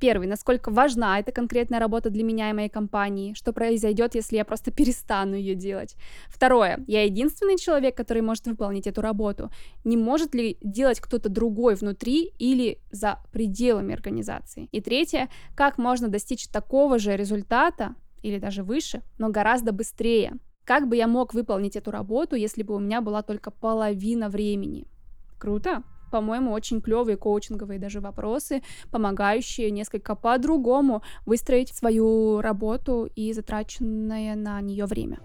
Первый, 0.00 0.26
насколько 0.26 0.70
важна 0.70 1.18
эта 1.18 1.32
конкретная 1.32 1.78
работа 1.78 2.10
для 2.10 2.24
меня 2.24 2.50
и 2.50 2.52
моей 2.52 2.68
компании, 2.68 3.32
что 3.32 3.52
произойдет, 3.54 4.14
если 4.14 4.36
я 4.36 4.44
просто 4.44 4.70
перестану 4.72 5.34
ее 5.34 5.54
делать. 5.54 5.96
Второе, 6.28 6.84
я 6.86 7.04
единственный 7.04 7.56
человек, 7.56 7.96
который 7.96 8.22
может 8.22 8.46
выполнить 8.46 8.86
эту 8.86 9.00
работу. 9.00 9.50
Не 9.84 9.96
может 9.96 10.34
ли 10.34 10.58
делать 10.60 11.00
кто-то 11.00 11.30
другой 11.30 11.74
внутри 11.74 12.32
или 12.38 12.78
за 12.90 13.18
пределами 13.32 13.94
организации? 13.94 14.68
И 14.72 14.82
третье, 14.82 15.30
как 15.54 15.78
можно 15.78 16.08
достичь 16.08 16.48
такого 16.48 16.98
же 16.98 17.16
результата 17.16 17.94
или 18.24 18.38
даже 18.38 18.62
выше, 18.62 19.02
но 19.18 19.28
гораздо 19.28 19.72
быстрее. 19.72 20.32
Как 20.64 20.88
бы 20.88 20.96
я 20.96 21.06
мог 21.06 21.34
выполнить 21.34 21.76
эту 21.76 21.90
работу, 21.90 22.36
если 22.36 22.62
бы 22.62 22.74
у 22.74 22.78
меня 22.78 23.02
была 23.02 23.22
только 23.22 23.50
половина 23.50 24.30
времени? 24.30 24.86
Круто? 25.38 25.82
По-моему, 26.10 26.52
очень 26.52 26.80
клевые 26.80 27.16
коучинговые 27.16 27.78
даже 27.78 28.00
вопросы, 28.00 28.62
помогающие 28.90 29.70
несколько 29.70 30.14
по-другому 30.14 31.02
выстроить 31.26 31.74
свою 31.74 32.40
работу 32.40 33.08
и 33.14 33.32
затраченное 33.32 34.36
на 34.36 34.60
нее 34.60 34.86
время. 34.86 35.18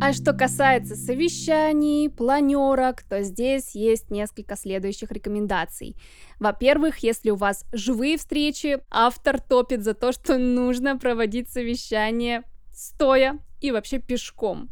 А 0.00 0.12
что 0.12 0.32
касается 0.32 0.94
совещаний, 0.94 2.08
планерок, 2.08 3.02
то 3.02 3.22
здесь 3.24 3.74
есть 3.74 4.10
несколько 4.10 4.54
следующих 4.54 5.10
рекомендаций. 5.10 5.96
Во-первых, 6.38 6.98
если 6.98 7.30
у 7.30 7.36
вас 7.36 7.66
живые 7.72 8.16
встречи, 8.16 8.78
автор 8.90 9.40
топит 9.40 9.82
за 9.82 9.94
то, 9.94 10.12
что 10.12 10.38
нужно 10.38 10.96
проводить 10.96 11.50
совещание 11.50 12.44
стоя 12.72 13.40
и 13.60 13.72
вообще 13.72 13.98
пешком. 13.98 14.70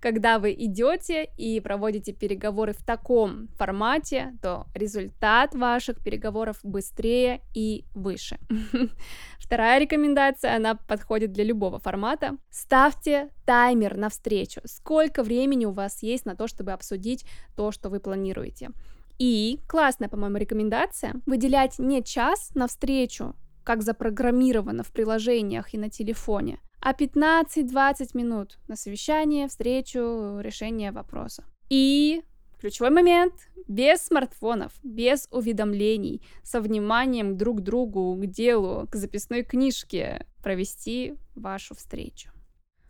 Когда 0.00 0.38
вы 0.38 0.52
идете 0.52 1.28
и 1.36 1.60
проводите 1.60 2.12
переговоры 2.12 2.72
в 2.72 2.84
таком 2.84 3.48
формате, 3.56 4.34
то 4.42 4.66
результат 4.74 5.54
ваших 5.54 6.02
переговоров 6.02 6.58
быстрее 6.62 7.40
и 7.54 7.84
выше. 7.94 8.38
Вторая 9.38 9.80
рекомендация, 9.80 10.56
она 10.56 10.74
подходит 10.74 11.32
для 11.32 11.44
любого 11.44 11.78
формата. 11.78 12.36
Ставьте 12.50 13.30
таймер 13.44 13.96
на 13.96 14.08
встречу. 14.08 14.60
Сколько 14.64 15.22
времени 15.22 15.66
у 15.66 15.72
вас 15.72 16.02
есть 16.02 16.26
на 16.26 16.34
то, 16.34 16.46
чтобы 16.46 16.72
обсудить 16.72 17.24
то, 17.56 17.72
что 17.72 17.88
вы 17.88 18.00
планируете. 18.00 18.70
И 19.18 19.60
классная, 19.66 20.08
по-моему, 20.08 20.36
рекомендация 20.36 21.14
выделять 21.26 21.78
не 21.78 22.02
час 22.02 22.50
на 22.54 22.66
встречу, 22.66 23.34
как 23.64 23.82
запрограммировано 23.82 24.82
в 24.82 24.92
приложениях 24.92 25.74
и 25.74 25.78
на 25.78 25.90
телефоне, 25.90 26.58
а 26.86 26.92
15-20 26.92 28.10
минут 28.14 28.58
на 28.68 28.76
совещание, 28.76 29.48
встречу, 29.48 30.38
решение 30.38 30.92
вопроса. 30.92 31.42
И 31.68 32.22
ключевой 32.60 32.90
момент 32.90 33.32
без 33.66 34.02
смартфонов, 34.02 34.72
без 34.84 35.26
уведомлений, 35.32 36.22
со 36.44 36.60
вниманием 36.60 37.36
друг 37.36 37.58
к 37.58 37.62
другу, 37.62 38.14
к 38.14 38.26
делу, 38.26 38.86
к 38.88 38.94
записной 38.94 39.42
книжке 39.42 40.26
провести 40.44 41.16
вашу 41.34 41.74
встречу. 41.74 42.30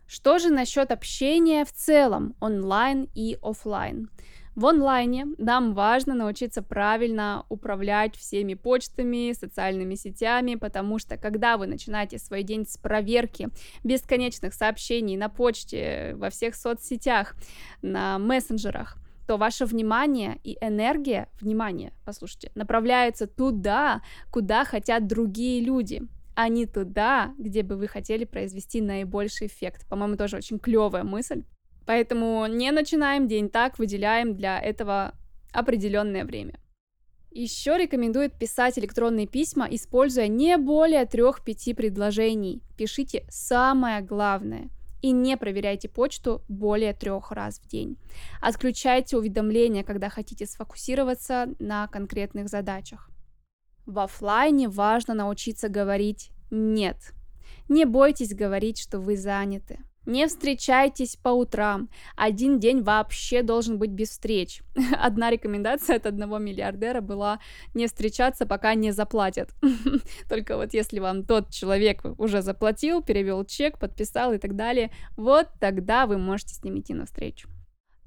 Что 0.05 0.37
же 0.37 0.51
насчет 0.51 0.91
общения 0.91 1.65
в 1.65 1.73
целом, 1.73 2.35
онлайн 2.39 3.09
и 3.15 3.39
офлайн? 3.41 4.11
В 4.57 4.65
онлайне 4.65 5.27
нам 5.37 5.75
важно 5.75 6.15
научиться 6.15 6.63
правильно 6.63 7.45
управлять 7.47 8.15
всеми 8.15 8.55
почтами, 8.55 9.31
социальными 9.33 9.93
сетями, 9.93 10.55
потому 10.55 10.97
что 10.97 11.15
когда 11.15 11.57
вы 11.57 11.67
начинаете 11.67 12.17
свой 12.17 12.41
день 12.41 12.65
с 12.65 12.75
проверки 12.75 13.49
бесконечных 13.83 14.55
сообщений 14.55 15.15
на 15.15 15.29
почте, 15.29 16.15
во 16.15 16.31
всех 16.31 16.55
соцсетях, 16.55 17.35
на 17.83 18.17
мессенджерах, 18.17 18.97
то 19.27 19.37
ваше 19.37 19.65
внимание 19.65 20.39
и 20.43 20.57
энергия, 20.59 21.29
внимание, 21.39 21.93
послушайте, 22.03 22.51
направляются 22.55 23.27
туда, 23.27 24.01
куда 24.31 24.65
хотят 24.65 25.05
другие 25.05 25.63
люди, 25.63 26.01
а 26.33 26.49
не 26.49 26.65
туда, 26.65 27.35
где 27.37 27.61
бы 27.61 27.75
вы 27.75 27.87
хотели 27.87 28.25
произвести 28.25 28.81
наибольший 28.81 29.45
эффект. 29.45 29.87
По-моему, 29.87 30.17
тоже 30.17 30.37
очень 30.37 30.57
клевая 30.57 31.03
мысль. 31.03 31.43
Поэтому 31.87 32.45
не 32.47 32.71
начинаем 32.71 33.29
день 33.29 33.49
так, 33.49 33.79
выделяем 33.79 34.35
для 34.35 34.59
этого 34.59 35.13
определенное 35.53 36.25
время. 36.25 36.59
Еще 37.31 37.77
рекомендует 37.77 38.37
писать 38.37 38.77
электронные 38.77 39.25
письма, 39.25 39.67
используя 39.71 40.27
не 40.27 40.57
более 40.57 41.05
трех-пяти 41.05 41.73
предложений. 41.73 42.61
Пишите 42.77 43.25
самое 43.29 44.01
главное 44.01 44.69
и 45.01 45.11
не 45.11 45.37
проверяйте 45.37 45.87
почту 45.87 46.41
более 46.49 46.93
трех 46.93 47.31
раз 47.31 47.59
в 47.59 47.69
день. 47.69 47.97
Отключайте 48.41 49.15
уведомления, 49.15 49.85
когда 49.85 50.09
хотите 50.09 50.45
сфокусироваться 50.45 51.55
на 51.59 51.87
конкретных 51.87 52.49
задачах. 52.49 53.09
В 53.85 53.99
офлайне 53.99 54.67
важно 54.67 55.13
научиться 55.13 55.69
говорить 55.69 56.31
«нет». 56.51 56.97
Не 57.69 57.85
бойтесь 57.85 58.33
говорить, 58.33 58.77
что 58.77 58.99
вы 58.99 59.15
заняты. 59.15 59.79
Не 60.07 60.25
встречайтесь 60.27 61.17
по 61.17 61.27
утрам. 61.27 61.89
Один 62.15 62.59
день 62.59 62.81
вообще 62.81 63.43
должен 63.43 63.77
быть 63.77 63.89
без 63.89 64.11
встреч. 64.11 64.61
Одна 64.97 65.29
рекомендация 65.29 65.97
от 65.97 66.05
одного 66.05 66.37
миллиардера 66.37 67.01
была 67.01 67.41
не 67.73 67.87
встречаться, 67.87 68.45
пока 68.45 68.73
не 68.73 68.91
заплатят. 68.91 69.49
Только 70.29 70.55
вот 70.55 70.73
если 70.73 70.99
вам 70.99 71.25
тот 71.25 71.49
человек 71.49 72.03
уже 72.17 72.41
заплатил, 72.41 73.03
перевел 73.03 73.43
чек, 73.43 73.79
подписал 73.79 74.31
и 74.31 74.37
так 74.37 74.55
далее, 74.55 74.91
вот 75.17 75.49
тогда 75.59 76.07
вы 76.07 76.17
можете 76.17 76.55
с 76.55 76.63
ним 76.63 76.79
идти 76.79 76.93
навстречу. 76.93 77.49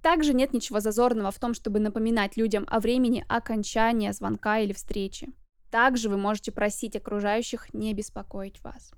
Также 0.02 0.32
нет 0.32 0.54
ничего 0.54 0.80
зазорного 0.80 1.30
в 1.30 1.38
том, 1.38 1.52
чтобы 1.52 1.80
напоминать 1.80 2.38
людям 2.38 2.64
о 2.70 2.80
времени 2.80 3.26
окончания 3.28 4.14
звонка 4.14 4.60
или 4.60 4.72
встречи. 4.72 5.28
Также 5.70 6.08
вы 6.08 6.16
можете 6.16 6.50
просить 6.50 6.96
окружающих 6.96 7.74
не 7.74 7.92
беспокоить 7.92 8.64
вас. 8.64 8.90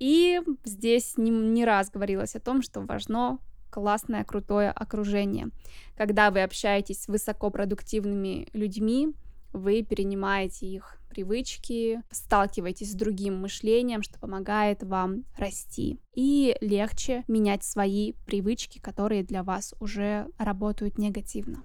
И 0.00 0.40
здесь 0.64 1.16
не, 1.16 1.30
не 1.30 1.64
раз 1.64 1.90
говорилось 1.90 2.34
о 2.34 2.40
том, 2.40 2.62
что 2.62 2.80
важно 2.80 3.38
классное, 3.70 4.24
крутое 4.24 4.70
окружение. 4.70 5.50
Когда 5.96 6.30
вы 6.30 6.42
общаетесь 6.42 7.02
с 7.02 7.08
высокопродуктивными 7.08 8.48
людьми, 8.52 9.14
вы 9.52 9.82
перенимаете 9.82 10.66
их 10.66 10.96
привычки, 11.10 12.02
сталкиваетесь 12.10 12.92
с 12.92 12.94
другим 12.94 13.40
мышлением, 13.40 14.02
что 14.02 14.18
помогает 14.18 14.82
вам 14.82 15.24
расти. 15.36 15.98
И 16.14 16.56
легче 16.60 17.24
менять 17.28 17.64
свои 17.64 18.12
привычки, 18.26 18.78
которые 18.78 19.24
для 19.24 19.42
вас 19.42 19.74
уже 19.80 20.28
работают 20.38 20.98
негативно. 20.98 21.62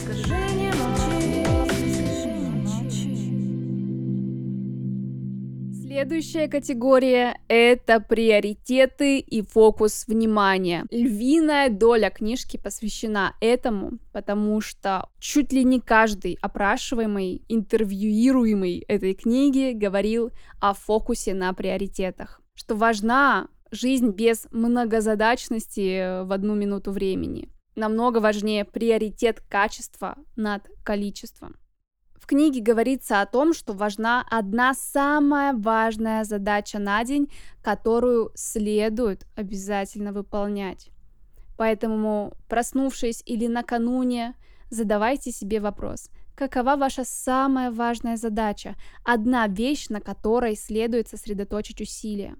Скажи, 0.00 0.36
не 0.54 0.70
Следующая 5.94 6.48
категория— 6.48 7.38
это 7.46 8.00
приоритеты 8.00 9.20
и 9.20 9.42
фокус 9.42 10.08
внимания. 10.08 10.86
Львиная 10.90 11.70
доля 11.70 12.10
книжки 12.10 12.56
посвящена 12.56 13.36
этому, 13.40 14.00
потому 14.12 14.60
что 14.60 15.08
чуть 15.20 15.52
ли 15.52 15.62
не 15.62 15.80
каждый 15.80 16.36
опрашиваемый, 16.42 17.44
интервьюируемый 17.48 18.80
этой 18.88 19.14
книги 19.14 19.70
говорил 19.70 20.32
о 20.60 20.74
фокусе 20.74 21.32
на 21.32 21.52
приоритетах, 21.52 22.40
что 22.56 22.74
важна 22.74 23.46
жизнь 23.70 24.10
без 24.10 24.48
многозадачности 24.50 26.24
в 26.24 26.32
одну 26.32 26.56
минуту 26.56 26.90
времени. 26.90 27.50
Намного 27.76 28.18
важнее 28.18 28.64
приоритет 28.64 29.40
качества 29.48 30.16
над 30.34 30.68
количеством. 30.82 31.54
В 32.24 32.26
книге 32.26 32.62
говорится 32.62 33.20
о 33.20 33.26
том, 33.26 33.52
что 33.52 33.74
важна 33.74 34.24
одна 34.30 34.72
самая 34.72 35.52
важная 35.52 36.24
задача 36.24 36.78
на 36.78 37.04
день, 37.04 37.30
которую 37.60 38.30
следует 38.34 39.26
обязательно 39.36 40.10
выполнять. 40.10 40.88
Поэтому, 41.58 42.32
проснувшись 42.48 43.22
или 43.26 43.46
накануне, 43.46 44.34
задавайте 44.70 45.32
себе 45.32 45.60
вопрос, 45.60 46.08
какова 46.34 46.76
ваша 46.76 47.04
самая 47.04 47.70
важная 47.70 48.16
задача, 48.16 48.74
одна 49.04 49.46
вещь, 49.46 49.90
на 49.90 50.00
которой 50.00 50.56
следует 50.56 51.08
сосредоточить 51.08 51.82
усилия. 51.82 52.36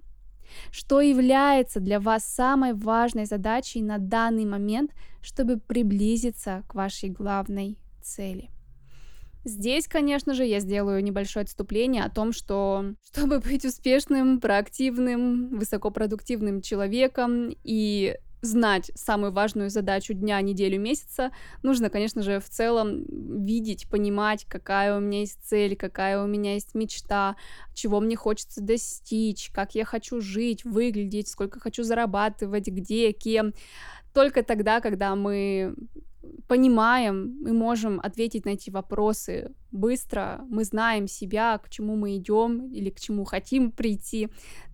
Что 0.71 0.99
является 0.99 1.79
для 1.79 1.99
вас 1.99 2.25
самой 2.25 2.73
важной 2.73 3.25
задачей 3.25 3.83
на 3.83 3.99
данный 3.99 4.45
момент, 4.45 4.93
чтобы 5.21 5.59
приблизиться 5.59 6.63
к 6.67 6.73
вашей 6.73 7.09
главной 7.09 7.77
цели? 8.01 8.49
Здесь, 9.45 9.87
конечно 9.87 10.33
же, 10.33 10.43
я 10.43 10.59
сделаю 10.59 11.03
небольшое 11.03 11.43
отступление 11.43 12.03
о 12.03 12.09
том, 12.09 12.33
что 12.33 12.95
чтобы 13.03 13.39
быть 13.39 13.63
успешным, 13.63 14.41
проактивным, 14.41 15.59
высокопродуктивным 15.59 16.61
человеком 16.61 17.55
и 17.63 18.15
знать 18.41 18.91
самую 18.95 19.31
важную 19.31 19.69
задачу 19.69 20.13
дня, 20.13 20.41
неделю, 20.41 20.79
месяца, 20.79 21.31
нужно, 21.61 21.91
конечно 21.91 22.23
же, 22.23 22.39
в 22.39 22.49
целом 22.49 23.05
видеть, 23.45 23.87
понимать, 23.89 24.45
какая 24.45 24.97
у 24.97 24.99
меня 24.99 25.19
есть 25.19 25.39
цель, 25.43 25.75
какая 25.75 26.23
у 26.23 26.27
меня 26.27 26.53
есть 26.53 26.73
мечта, 26.73 27.35
чего 27.75 27.99
мне 27.99 28.15
хочется 28.15 28.61
достичь, 28.61 29.51
как 29.51 29.75
я 29.75 29.85
хочу 29.85 30.21
жить, 30.21 30.65
выглядеть, 30.65 31.27
сколько 31.27 31.59
хочу 31.59 31.83
зарабатывать, 31.83 32.67
где, 32.67 33.11
кем. 33.11 33.53
Только 34.13 34.43
тогда, 34.43 34.79
когда 34.79 35.15
мы 35.15 35.75
понимаем, 36.47 37.37
мы 37.41 37.53
можем 37.53 37.99
ответить 38.03 38.45
на 38.45 38.49
эти 38.49 38.69
вопросы 38.69 39.53
быстро, 39.71 40.41
мы 40.49 40.63
знаем 40.63 41.07
себя, 41.07 41.57
к 41.57 41.69
чему 41.69 41.95
мы 41.95 42.17
идем 42.17 42.71
или 42.71 42.89
к 42.89 42.99
чему 42.99 43.25
хотим 43.25 43.71
прийти, 43.71 44.29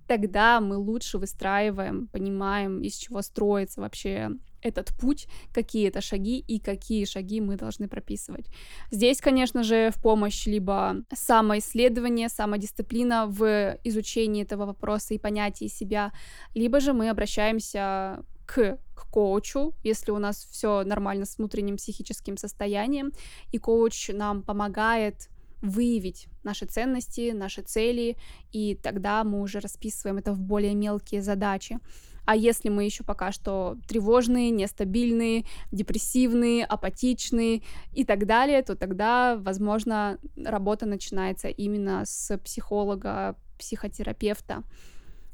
тогда 0.08 0.60
мы 0.60 0.78
лучше 0.78 1.18
выстраиваем, 1.18 2.08
понимаем, 2.08 2.82
из 2.82 2.96
чего 2.96 3.22
строится 3.22 3.82
вообще 3.82 4.32
этот 4.62 4.92
путь, 5.00 5.28
какие 5.54 5.88
это 5.88 6.02
шаги 6.02 6.40
и 6.40 6.60
какие 6.60 7.06
шаги 7.06 7.42
мы 7.42 7.56
должны 7.56 7.88
прописывать. 7.88 8.48
Здесь, 8.92 9.22
конечно 9.22 9.64
же, 9.64 9.90
в 9.90 10.02
помощь 10.02 10.46
либо 10.46 10.98
самоисследование, 11.14 12.30
самодисциплина 12.30 13.26
в 13.28 13.78
изучении 13.84 14.44
этого 14.44 14.66
вопроса 14.66 15.14
и 15.14 15.18
понятии 15.18 15.68
себя, 15.68 16.12
либо 16.54 16.80
же 16.80 16.94
мы 16.94 17.10
обращаемся 17.10 18.24
к, 18.52 18.78
к 18.94 19.06
коучу, 19.10 19.74
если 19.82 20.12
у 20.12 20.20
нас 20.20 20.46
все 20.52 20.84
нормально 20.84 21.26
с 21.26 21.38
внутренним 21.38 21.78
психическим 21.78 22.36
состоянием, 22.36 23.14
и 23.52 23.58
коуч 23.58 24.10
нам 24.10 24.44
помогает 24.44 25.30
выявить 25.62 26.28
наши 26.44 26.66
ценности, 26.66 27.32
наши 27.32 27.62
цели, 27.62 28.18
и 28.52 28.76
тогда 28.76 29.24
мы 29.24 29.42
уже 29.42 29.60
расписываем 29.60 30.18
это 30.18 30.34
в 30.34 30.40
более 30.40 30.74
мелкие 30.74 31.22
задачи. 31.22 31.80
А 32.26 32.36
если 32.36 32.70
мы 32.70 32.84
еще 32.84 33.04
пока 33.04 33.32
что 33.32 33.78
тревожные, 33.88 34.50
нестабильные, 34.52 35.46
депрессивные, 35.72 36.66
апатичные 36.66 37.62
и 37.94 38.04
так 38.04 38.26
далее, 38.26 38.62
то 38.64 38.76
тогда, 38.76 39.38
возможно, 39.38 40.20
работа 40.36 40.86
начинается 40.86 41.48
именно 41.48 42.04
с 42.06 42.38
психолога, 42.40 43.36
психотерапевта. 43.58 44.64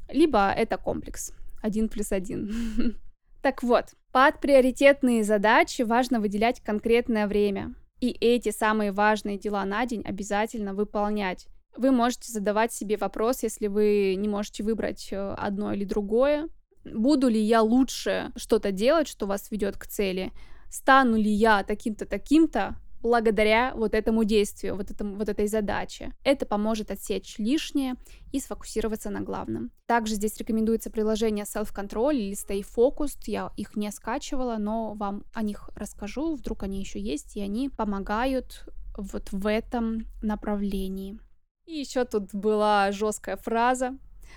Либо 0.08 0.50
это 0.50 0.76
комплекс. 0.78 1.32
Один 1.62 1.88
плюс 1.88 2.12
один. 2.12 2.96
Так 3.42 3.62
вот, 3.62 3.94
под 4.12 4.40
приоритетные 4.40 5.24
задачи 5.24 5.82
важно 5.82 6.20
выделять 6.20 6.60
конкретное 6.60 7.26
время. 7.26 7.74
И 8.00 8.10
эти 8.10 8.50
самые 8.50 8.92
важные 8.92 9.38
дела 9.38 9.64
на 9.64 9.84
день 9.86 10.02
обязательно 10.04 10.74
выполнять. 10.74 11.46
Вы 11.76 11.90
можете 11.90 12.32
задавать 12.32 12.72
себе 12.72 12.96
вопрос, 12.96 13.42
если 13.42 13.66
вы 13.66 14.14
не 14.16 14.28
можете 14.28 14.62
выбрать 14.62 15.08
э, 15.12 15.34
одно 15.36 15.72
или 15.72 15.84
другое, 15.84 16.48
Буду 16.94 17.28
ли 17.28 17.40
я 17.40 17.62
лучше 17.62 18.32
что-то 18.36 18.72
делать, 18.72 19.08
что 19.08 19.26
вас 19.26 19.50
ведет 19.50 19.76
к 19.76 19.86
цели? 19.86 20.32
Стану 20.70 21.16
ли 21.16 21.30
я 21.30 21.62
таким-то, 21.62 22.06
таким-то 22.06 22.76
благодаря 23.02 23.72
вот 23.74 23.94
этому 23.94 24.24
действию, 24.24 24.76
вот, 24.76 24.90
этому, 24.90 25.16
вот 25.16 25.28
этой 25.28 25.46
задаче. 25.46 26.12
Это 26.24 26.46
поможет 26.46 26.90
отсечь 26.90 27.38
лишнее 27.38 27.94
и 28.32 28.40
сфокусироваться 28.40 29.10
на 29.10 29.20
главном. 29.20 29.70
Также 29.86 30.14
здесь 30.14 30.36
рекомендуется 30.36 30.90
приложение 30.90 31.44
Self-Control 31.44 32.14
или 32.14 32.32
Stay 32.32 32.64
Focused. 32.64 33.22
Я 33.26 33.52
их 33.56 33.76
не 33.76 33.90
скачивала, 33.90 34.56
но 34.58 34.94
вам 34.94 35.24
о 35.32 35.42
них 35.42 35.70
расскажу. 35.74 36.34
Вдруг 36.34 36.62
они 36.62 36.80
еще 36.80 37.00
есть, 37.00 37.36
и 37.36 37.40
они 37.40 37.68
помогают 37.68 38.68
вот 38.96 39.30
в 39.32 39.46
этом 39.46 40.06
направлении. 40.22 41.18
И 41.66 41.74
еще 41.78 42.04
тут 42.04 42.34
была 42.34 42.90
жесткая 42.92 43.36
фраза, 43.36 43.96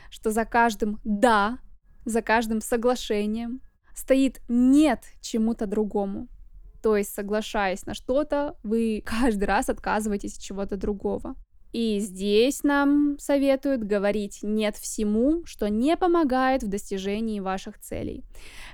что 0.09 0.31
за 0.31 0.45
каждым 0.45 0.99
«да» 1.03 1.59
за 2.05 2.21
каждым 2.21 2.61
соглашением 2.61 3.61
стоит 3.95 4.41
«нет» 4.47 5.05
чему-то 5.21 5.65
другому. 5.65 6.27
То 6.81 6.97
есть, 6.97 7.13
соглашаясь 7.13 7.85
на 7.85 7.93
что-то, 7.93 8.55
вы 8.63 9.03
каждый 9.05 9.45
раз 9.45 9.69
отказываетесь 9.69 10.37
от 10.37 10.41
чего-то 10.41 10.77
другого. 10.77 11.35
И 11.73 11.99
здесь 11.99 12.63
нам 12.63 13.17
советуют 13.17 13.83
говорить 13.83 14.39
«нет» 14.43 14.75
всему, 14.75 15.45
что 15.45 15.69
не 15.69 15.95
помогает 15.95 16.63
в 16.63 16.67
достижении 16.67 17.39
ваших 17.39 17.79
целей. 17.79 18.25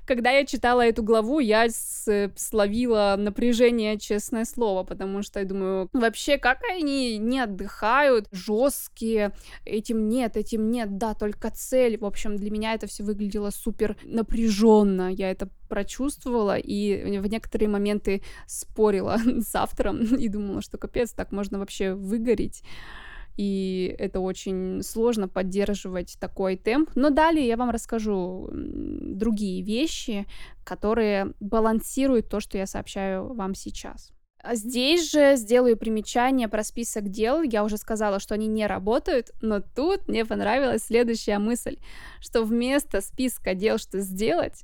Когда 0.07 0.31
я 0.31 0.45
читала 0.45 0.83
эту 0.83 1.03
главу, 1.03 1.37
я 1.39 1.67
словила 1.69 3.15
напряжение, 3.15 3.99
честное 3.99 4.45
слово, 4.45 4.83
потому 4.83 5.21
что 5.21 5.39
я 5.39 5.45
думаю, 5.45 5.89
вообще, 5.93 6.39
как 6.39 6.63
они 6.63 7.19
не 7.19 7.39
отдыхают, 7.39 8.27
жесткие, 8.31 9.31
этим 9.63 10.09
нет, 10.09 10.35
этим 10.35 10.71
нет, 10.71 10.97
да, 10.97 11.13
только 11.13 11.51
цель. 11.51 11.99
В 11.99 12.05
общем, 12.05 12.35
для 12.35 12.49
меня 12.49 12.73
это 12.73 12.87
все 12.87 13.03
выглядело 13.03 13.51
супер 13.51 13.95
напряженно. 14.03 15.13
Я 15.13 15.29
это 15.29 15.49
прочувствовала 15.67 16.57
и 16.57 17.19
в 17.19 17.27
некоторые 17.27 17.69
моменты 17.69 18.21
спорила 18.47 19.17
с 19.39 19.55
автором 19.55 20.01
и 20.15 20.27
думала, 20.27 20.61
что 20.61 20.77
капец, 20.77 21.11
так 21.11 21.31
можно 21.31 21.59
вообще 21.59 21.93
выгореть 21.93 22.63
и 23.37 23.95
это 23.99 24.19
очень 24.19 24.81
сложно 24.81 25.27
поддерживать 25.27 26.17
такой 26.19 26.57
темп. 26.57 26.89
Но 26.95 27.11
далее 27.11 27.47
я 27.47 27.55
вам 27.55 27.69
расскажу 27.69 28.49
другие 28.51 29.61
вещи, 29.61 30.25
которые 30.63 31.33
балансируют 31.39 32.29
то, 32.29 32.39
что 32.39 32.57
я 32.57 32.65
сообщаю 32.65 33.33
вам 33.33 33.53
сейчас. 33.53 34.11
А 34.43 34.55
здесь 34.55 35.11
же 35.11 35.35
сделаю 35.35 35.77
примечание 35.77 36.47
про 36.47 36.63
список 36.63 37.09
дел. 37.09 37.41
Я 37.41 37.63
уже 37.63 37.77
сказала, 37.77 38.19
что 38.19 38.33
они 38.33 38.47
не 38.47 38.65
работают, 38.65 39.31
но 39.41 39.59
тут 39.59 40.07
мне 40.07 40.25
понравилась 40.25 40.83
следующая 40.85 41.37
мысль, 41.37 41.77
что 42.19 42.43
вместо 42.43 43.01
списка 43.01 43.55
дел, 43.55 43.77
что 43.77 43.99
сделать, 43.99 44.63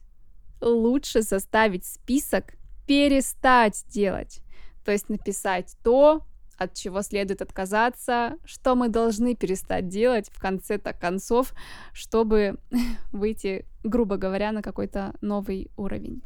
лучше 0.63 1.21
составить 1.21 1.85
список 1.85 2.53
перестать 2.87 3.85
делать. 3.89 4.41
То 4.85 4.91
есть 4.91 5.09
написать 5.09 5.75
то, 5.83 6.23
от 6.57 6.73
чего 6.73 7.01
следует 7.01 7.41
отказаться, 7.41 8.37
что 8.45 8.75
мы 8.75 8.89
должны 8.89 9.35
перестать 9.35 9.87
делать 9.87 10.29
в 10.31 10.39
конце-то 10.39 10.93
концов, 10.93 11.53
чтобы 11.93 12.57
выйти, 13.11 13.65
грубо 13.83 14.17
говоря, 14.17 14.51
на 14.51 14.61
какой-то 14.61 15.13
новый 15.21 15.71
уровень. 15.77 16.21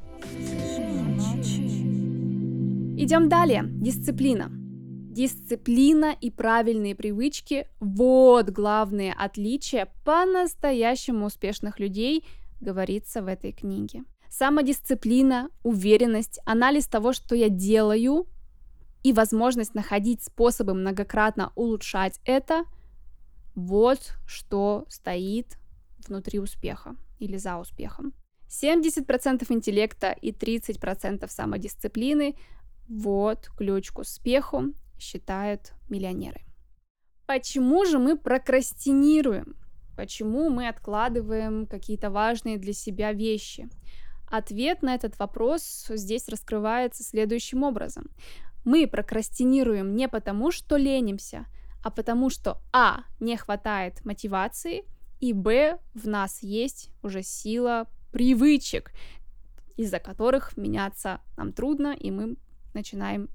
Идем 3.00 3.30
далее. 3.30 3.64
Дисциплина. 3.66 4.50
Дисциплина 4.50 6.16
и 6.20 6.30
правильные 6.30 6.96
привычки– 6.96 7.68
вот 7.80 8.50
главные 8.50 9.14
отличия 9.14 9.88
по-настоящему 10.06 11.26
успешных 11.26 11.80
людей, 11.80 12.24
говорится 12.60 13.22
в 13.22 13.28
этой 13.28 13.52
книге. 13.52 14.04
Самодисциплина, 14.30 15.50
уверенность, 15.64 16.40
анализ 16.46 16.88
того, 16.88 17.14
что 17.14 17.36
я 17.36 17.50
делаю, 17.50 18.28
и 19.04 19.14
возможность 19.14 19.74
находить 19.74 20.24
способы 20.24 20.74
многократно 20.74 21.52
улучшать 21.56 22.20
это, 22.26 22.66
вот 23.56 24.14
что 24.28 24.86
стоит 24.90 25.58
внутри 26.08 26.40
успеха 26.40 26.96
или 27.20 27.38
за 27.38 27.58
успехом. 27.58 28.14
70% 28.50 29.46
интеллекта 29.50 30.12
и 30.12 30.32
30% 30.32 31.28
самодисциплины– 31.30 32.36
вот 32.88 33.50
ключ 33.58 33.92
к 33.92 34.00
успеху, 34.00 34.74
считают 35.00 35.74
миллионеры. 35.90 36.42
Почему 37.26 37.86
же 37.86 38.00
мы 38.00 38.18
прокрастинируем? 38.18 39.58
Почему 39.98 40.50
мы 40.50 40.70
откладываем 40.70 41.66
какие-то 41.66 42.10
важные 42.10 42.58
для 42.58 42.74
себя 42.74 43.12
вещи? 43.12 43.70
Ответ 44.30 44.82
на 44.82 44.94
этот 44.96 45.18
вопрос 45.20 45.86
здесь 45.90 46.28
раскрывается 46.28 47.04
следующим 47.04 47.64
образом. 47.64 48.10
Мы 48.66 48.88
прокрастинируем 48.88 49.96
не 49.96 50.10
потому, 50.10 50.52
что 50.52 50.76
ленимся, 50.76 51.46
а 51.84 51.90
потому 51.90 52.30
что 52.30 52.62
а. 52.74 53.04
не 53.20 53.38
хватает 53.38 54.04
мотивации, 54.04 54.84
и 55.20 55.34
б. 55.34 55.80
в 55.94 56.08
нас 56.08 56.44
есть 56.44 56.92
уже 57.02 57.24
сила 57.24 57.88
привычек, 58.12 58.92
из-за 59.78 60.00
которых 60.00 60.58
меняться 60.58 61.22
нам 61.38 61.54
трудно, 61.54 61.96
и 61.98 62.12
мы 62.12 62.36
начинаем 62.74 63.30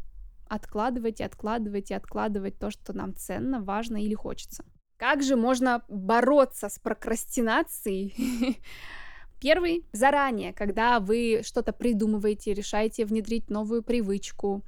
откладывать 0.48 1.20
и 1.20 1.24
откладывать 1.24 1.90
и 1.90 1.94
откладывать 1.94 2.58
то, 2.58 2.70
что 2.70 2.92
нам 2.92 3.16
ценно, 3.16 3.62
важно 3.62 3.96
или 3.96 4.14
хочется. 4.14 4.64
Как 4.98 5.22
же 5.22 5.36
можно 5.36 5.82
бороться 5.88 6.68
с 6.68 6.78
прокрастинацией? 6.78 8.60
Первый— 9.42 9.84
заранее, 9.92 10.52
когда 10.52 11.00
вы 11.00 11.40
что-то 11.42 11.72
придумываете, 11.72 12.54
решаете 12.54 13.04
внедрить 13.04 13.50
новую 13.50 13.82
привычку, 13.82 14.62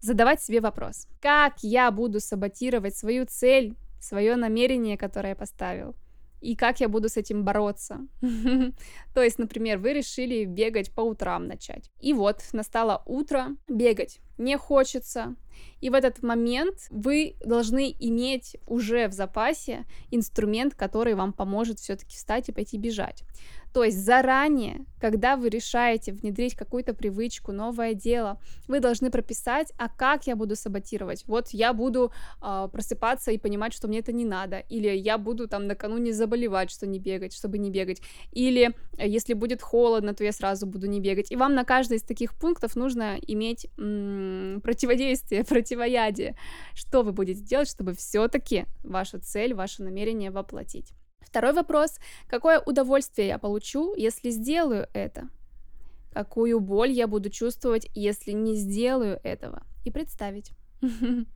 задавать 0.00 0.42
себе 0.42 0.60
вопрос, 0.60 1.06
как 1.20 1.62
я 1.62 1.88
буду 1.92 2.18
саботировать 2.18 2.96
свою 2.96 3.26
цель, 3.26 3.76
свое 4.00 4.34
намерение, 4.34 4.98
которое 4.98 5.28
я 5.30 5.36
поставил, 5.36 5.94
и 6.40 6.56
как 6.56 6.80
я 6.80 6.88
буду 6.88 7.08
с 7.08 7.16
этим 7.16 7.44
бороться. 7.44 8.00
То 9.14 9.22
есть, 9.22 9.38
например, 9.38 9.78
вы 9.78 9.92
решили 9.92 10.46
бегать 10.46 10.90
по 10.90 11.02
утрам 11.02 11.46
начать. 11.46 11.92
И 12.00 12.12
вот 12.12 12.42
настало 12.52 13.04
утро, 13.06 13.50
бегать 13.68 14.18
не 14.38 14.56
хочется. 14.56 15.34
И 15.80 15.90
в 15.90 15.94
этот 15.94 16.22
момент 16.22 16.86
вы 16.90 17.34
должны 17.44 17.94
иметь 17.98 18.56
уже 18.66 19.08
в 19.08 19.12
запасе 19.12 19.84
инструмент, 20.10 20.74
который 20.74 21.14
вам 21.14 21.32
поможет 21.32 21.78
все-таки 21.78 22.16
встать 22.16 22.48
и 22.48 22.52
пойти 22.52 22.78
бежать. 22.78 23.24
То 23.72 23.84
есть 23.84 24.04
заранее, 24.04 24.84
когда 25.00 25.36
вы 25.36 25.48
решаете 25.48 26.12
внедрить 26.12 26.54
какую-то 26.54 26.92
привычку, 26.92 27.52
новое 27.52 27.94
дело, 27.94 28.38
вы 28.68 28.80
должны 28.80 29.10
прописать, 29.10 29.72
а 29.78 29.88
как 29.88 30.26
я 30.26 30.36
буду 30.36 30.56
саботировать. 30.56 31.24
Вот 31.26 31.48
я 31.48 31.72
буду 31.72 32.12
э, 32.42 32.68
просыпаться 32.70 33.30
и 33.32 33.38
понимать, 33.38 33.72
что 33.72 33.88
мне 33.88 34.00
это 34.00 34.12
не 34.12 34.26
надо, 34.26 34.58
или 34.58 34.88
я 34.88 35.16
буду 35.16 35.48
там 35.48 35.66
накануне 35.66 36.12
заболевать, 36.12 36.70
что 36.70 36.86
не 36.86 36.98
бегать, 36.98 37.32
чтобы 37.32 37.56
не 37.56 37.70
бегать, 37.70 38.02
или 38.32 38.74
э, 38.98 39.08
если 39.08 39.32
будет 39.32 39.62
холодно, 39.62 40.12
то 40.12 40.22
я 40.22 40.32
сразу 40.32 40.66
буду 40.66 40.86
не 40.86 41.00
бегать. 41.00 41.32
И 41.32 41.36
вам 41.36 41.54
на 41.54 41.64
каждый 41.64 41.96
из 41.96 42.02
таких 42.02 42.34
пунктов 42.34 42.76
нужно 42.76 43.16
иметь 43.26 43.68
м- 43.78 44.21
противодействие, 44.62 45.44
противоядие. 45.48 46.36
Что 46.74 47.02
вы 47.02 47.12
будете 47.12 47.42
делать, 47.42 47.68
чтобы 47.68 47.94
все-таки 47.94 48.66
вашу 48.82 49.18
цель, 49.18 49.54
ваше 49.54 49.82
намерение 49.82 50.30
воплотить. 50.30 50.92
Второй 51.20 51.52
вопрос. 51.52 51.98
Какое 52.28 52.60
удовольствие 52.60 53.28
я 53.28 53.38
получу, 53.38 53.94
если 53.94 54.30
сделаю 54.30 54.88
это? 54.92 55.28
какую 56.12 56.60
боль 56.60 56.90
я 56.90 57.06
буду 57.06 57.30
чувствовать, 57.30 57.88
если 57.94 58.32
не 58.32 58.54
сделаю 58.56 59.20
этого, 59.22 59.62
и 59.84 59.90
представить. 59.90 60.52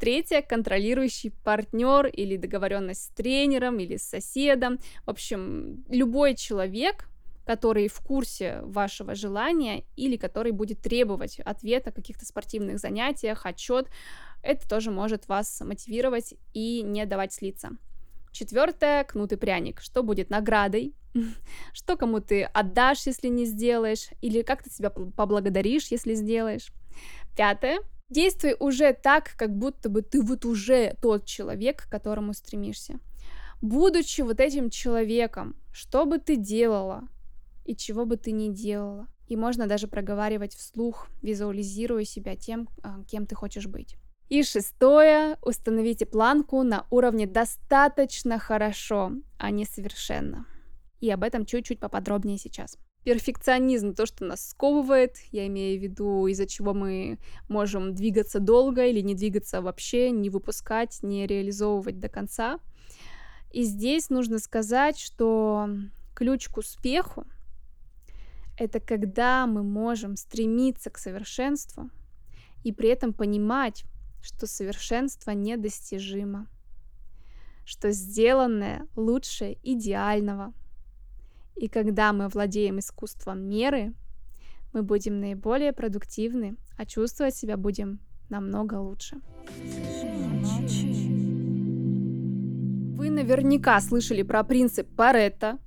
Третье– 0.00 0.42
контролирующий 0.48 1.30
партнер 1.44 2.06
или 2.06 2.36
договоренность 2.36 3.04
с 3.04 3.08
тренером 3.08 3.78
или 3.78 3.96
с 3.96 4.02
соседом. 4.02 4.78
В 5.06 5.10
общем, 5.10 5.84
любой 5.88 6.34
человек, 6.34 7.08
который 7.44 7.88
в 7.88 8.00
курсе 8.00 8.60
вашего 8.62 9.14
желания 9.14 9.84
или 9.96 10.16
который 10.16 10.52
будет 10.52 10.80
требовать 10.80 11.40
ответа 11.40 11.90
о 11.90 11.92
каких-то 11.92 12.24
спортивных 12.24 12.78
занятиях, 12.78 13.46
отчет, 13.46 13.88
это 14.42 14.68
тоже 14.68 14.90
может 14.90 15.28
вас 15.28 15.60
мотивировать 15.60 16.34
и 16.52 16.82
не 16.82 17.04
давать 17.06 17.32
слиться. 17.32 17.70
Четвертое, 18.32 19.04
кнут 19.04 19.32
и 19.32 19.36
пряник. 19.36 19.80
Что 19.80 20.02
будет 20.02 20.30
наградой? 20.30 20.94
Что 21.72 21.96
кому 21.96 22.20
ты 22.20 22.44
отдашь, 22.44 23.06
если 23.06 23.28
не 23.28 23.44
сделаешь? 23.44 24.08
Или 24.22 24.42
как 24.42 24.62
ты 24.62 24.70
себя 24.70 24.90
поблагодаришь, 24.90 25.88
если 25.88 26.14
сделаешь? 26.14 26.72
Пятое, 27.36 27.80
действуй 28.08 28.56
уже 28.58 28.94
так, 28.94 29.34
как 29.36 29.56
будто 29.56 29.88
бы 29.88 30.02
ты 30.02 30.22
вот 30.22 30.44
уже 30.44 30.96
тот 31.02 31.26
человек, 31.26 31.84
к 31.84 31.90
которому 31.90 32.32
стремишься. 32.32 32.98
Будучи 33.60 34.22
вот 34.22 34.40
этим 34.40 34.70
человеком, 34.70 35.54
что 35.72 36.04
бы 36.04 36.18
ты 36.18 36.36
делала 36.36 37.04
и 37.64 37.76
чего 37.76 38.04
бы 38.04 38.16
ты 38.16 38.32
ни 38.32 38.48
делала. 38.48 39.06
И 39.28 39.36
можно 39.36 39.66
даже 39.66 39.88
проговаривать 39.88 40.54
вслух, 40.54 41.08
визуализируя 41.22 42.04
себя 42.04 42.36
тем, 42.36 42.68
а, 42.82 43.02
кем 43.04 43.26
ты 43.26 43.34
хочешь 43.34 43.66
быть. 43.66 43.96
И 44.28 44.42
шестое, 44.42 45.36
установите 45.42 46.06
планку 46.06 46.62
на 46.62 46.86
уровне 46.90 47.26
достаточно 47.26 48.38
хорошо, 48.38 49.12
а 49.38 49.50
не 49.50 49.64
совершенно. 49.64 50.46
И 51.00 51.10
об 51.10 51.22
этом 51.22 51.44
чуть-чуть 51.44 51.80
поподробнее 51.80 52.38
сейчас. 52.38 52.78
Перфекционизм, 53.04 53.94
то, 53.94 54.06
что 54.06 54.24
нас 54.24 54.48
сковывает, 54.48 55.16
я 55.32 55.46
имею 55.48 55.78
в 55.78 55.82
виду, 55.82 56.26
из-за 56.28 56.46
чего 56.46 56.72
мы 56.72 57.18
можем 57.48 57.94
двигаться 57.94 58.38
долго 58.38 58.86
или 58.86 59.00
не 59.00 59.14
двигаться 59.14 59.60
вообще, 59.60 60.10
не 60.10 60.30
выпускать, 60.30 61.02
не 61.02 61.26
реализовывать 61.26 61.98
до 61.98 62.08
конца. 62.08 62.60
И 63.50 63.64
здесь 63.64 64.08
нужно 64.08 64.38
сказать, 64.38 64.98
что 64.98 65.68
ключ 66.14 66.48
к 66.48 66.58
успеху— 66.58 67.26
это 68.56 68.80
когда 68.80 69.46
мы 69.46 69.62
можем 69.62 70.16
стремиться 70.16 70.90
к 70.90 70.98
совершенству 70.98 71.90
и 72.64 72.72
при 72.72 72.88
этом 72.88 73.12
понимать, 73.12 73.84
что 74.22 74.46
совершенство 74.46 75.32
недостижимо, 75.32 76.46
что 77.64 77.90
сделанное 77.92 78.86
лучше 78.96 79.56
идеального. 79.62 80.52
И 81.56 81.68
когда 81.68 82.12
мы 82.12 82.28
владеем 82.28 82.78
искусством 82.78 83.40
меры, 83.48 83.94
мы 84.72 84.82
будем 84.82 85.20
наиболее 85.20 85.72
продуктивны, 85.72 86.56
а 86.78 86.86
чувствовать 86.86 87.36
себя 87.36 87.56
будем 87.56 88.00
намного 88.30 88.76
лучше. 88.76 89.16
Вы 92.96 93.10
наверняка 93.10 93.80
слышали 93.80 94.22
про 94.22 94.44
принцип 94.44 94.88
Паретта, 94.96 95.58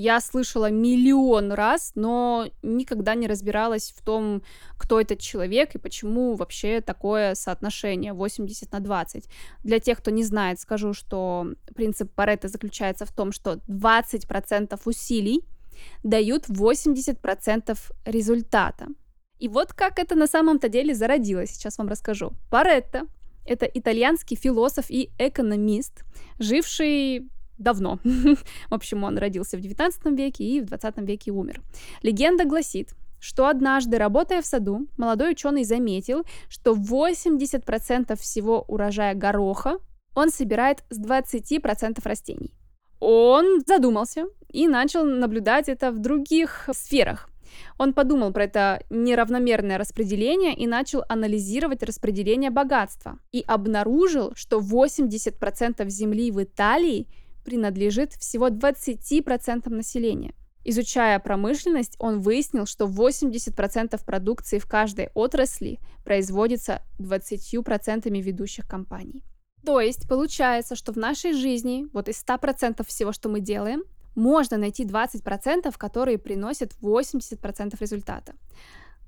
я 0.00 0.20
слышала 0.20 0.70
миллион 0.70 1.52
раз, 1.52 1.92
но 1.94 2.48
никогда 2.62 3.14
не 3.14 3.26
разбиралась 3.26 3.92
в 3.96 4.02
том, 4.02 4.42
кто 4.78 4.98
этот 4.98 5.20
человек 5.20 5.74
и 5.74 5.78
почему 5.78 6.36
вообще 6.36 6.80
такое 6.80 7.34
соотношение 7.34 8.14
80 8.14 8.72
на 8.72 8.80
20. 8.80 9.24
Для 9.62 9.78
тех, 9.78 9.98
кто 9.98 10.10
не 10.10 10.24
знает, 10.24 10.58
скажу, 10.58 10.94
что 10.94 11.46
принцип 11.74 12.10
Паретта 12.14 12.48
заключается 12.48 13.04
в 13.04 13.12
том, 13.12 13.30
что 13.30 13.60
20% 13.68 14.80
усилий 14.84 15.44
дают 16.02 16.48
80% 16.48 17.78
результата. 18.06 18.86
И 19.38 19.48
вот 19.48 19.72
как 19.74 19.98
это 19.98 20.14
на 20.14 20.26
самом-то 20.26 20.68
деле 20.68 20.94
зародилось, 20.94 21.50
сейчас 21.50 21.78
вам 21.78 21.88
расскажу. 21.88 22.32
Паретто— 22.50 23.06
это 23.46 23.66
итальянский 23.66 24.36
философ 24.36 24.86
и 24.90 25.10
экономист, 25.18 26.04
живший 26.38 27.28
давно. 27.60 27.98
в 28.04 28.74
общем, 28.74 29.04
он 29.04 29.18
родился 29.18 29.56
в 29.56 29.60
19 29.60 30.06
веке 30.18 30.44
и 30.44 30.60
в 30.60 30.66
20 30.66 30.98
веке 30.98 31.30
умер. 31.30 31.60
Легенда 32.02 32.44
гласит, 32.44 32.94
что 33.20 33.46
однажды, 33.46 33.98
работая 33.98 34.42
в 34.42 34.46
саду, 34.46 34.88
молодой 34.96 35.32
ученый 35.32 35.64
заметил, 35.64 36.24
что 36.48 36.72
80% 36.72 38.18
всего 38.18 38.64
урожая 38.66 39.14
гороха 39.14 39.78
он 40.14 40.30
собирает 40.30 40.82
с 40.90 40.98
20% 40.98 42.00
растений. 42.04 42.52
Он 42.98 43.60
задумался 43.66 44.26
и 44.48 44.68
начал 44.68 45.04
наблюдать 45.04 45.68
это 45.68 45.92
в 45.92 45.98
других 45.98 46.68
сферах. 46.72 47.28
Он 47.78 47.92
подумал 47.92 48.32
про 48.32 48.44
это 48.44 48.82
неравномерное 48.90 49.78
распределение 49.78 50.54
и 50.54 50.66
начал 50.66 51.02
анализировать 51.08 51.82
распределение 51.82 52.50
богатства. 52.50 53.18
И 53.32 53.42
обнаружил, 53.46 54.32
что 54.34 54.60
80% 54.60 55.88
земли 55.88 56.30
в 56.30 56.42
Италии 56.42 57.08
принадлежит 57.44 58.12
всего 58.14 58.48
20% 58.48 59.68
населения. 59.68 60.34
Изучая 60.64 61.18
промышленность, 61.18 61.96
он 61.98 62.20
выяснил, 62.20 62.66
что 62.66 62.86
80% 62.86 64.04
продукции 64.04 64.58
в 64.58 64.66
каждой 64.66 65.08
отрасли 65.14 65.78
производится 66.04 66.82
20% 66.98 68.10
ведущих 68.20 68.68
компаний. 68.68 69.24
То 69.64 69.80
есть 69.80 70.08
получается, 70.08 70.76
что 70.76 70.92
в 70.92 70.96
нашей 70.96 71.32
жизни 71.32 71.86
вот 71.92 72.08
из 72.08 72.22
100% 72.22 72.84
всего, 72.86 73.12
что 73.12 73.28
мы 73.28 73.40
делаем, 73.40 73.82
можно 74.14 74.58
найти 74.58 74.84
20%, 74.84 75.74
которые 75.78 76.18
приносят 76.18 76.72
80% 76.82 77.76
результата. 77.80 78.34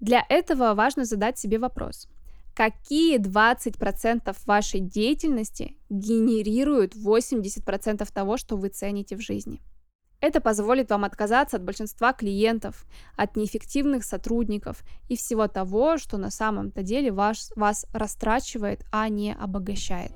Для 0.00 0.24
этого 0.28 0.74
важно 0.74 1.04
задать 1.04 1.38
себе 1.38 1.58
вопрос– 1.58 2.08
какие 2.54 3.18
20% 3.18 4.36
вашей 4.46 4.80
деятельности 4.80 5.76
генерируют 5.88 6.94
80% 6.94 8.08
того, 8.12 8.36
что 8.36 8.56
вы 8.56 8.68
цените 8.68 9.16
в 9.16 9.20
жизни. 9.20 9.62
Это 10.22 10.40
позволит 10.40 10.90
вам 10.90 11.02
отказаться 11.02 11.56
от 11.56 11.64
большинства 11.64 12.12
клиентов, 12.12 12.86
от 13.16 13.36
неэффективных 13.36 14.04
сотрудников 14.04 14.84
и 15.08 15.16
всего 15.16 15.48
того, 15.48 15.98
что 15.98 16.16
на 16.16 16.30
самом-то 16.30 16.82
деле 16.82 17.10
вас, 17.10 17.52
вас 17.56 17.86
растрачивает, 17.92 18.84
а 18.92 19.08
не 19.08 19.34
обогащает. 19.34 20.12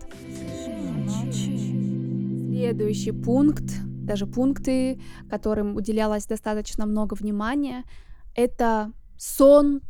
Следующий 2.53 3.11
пункт, 3.11 3.64
даже 3.85 4.27
пункты, 4.27 5.01
которым 5.29 5.75
уделялось 5.75 6.27
достаточно 6.27 6.87
много 6.87 7.14
внимания, 7.14 7.83
это 8.37 8.92
сон, 9.18 9.81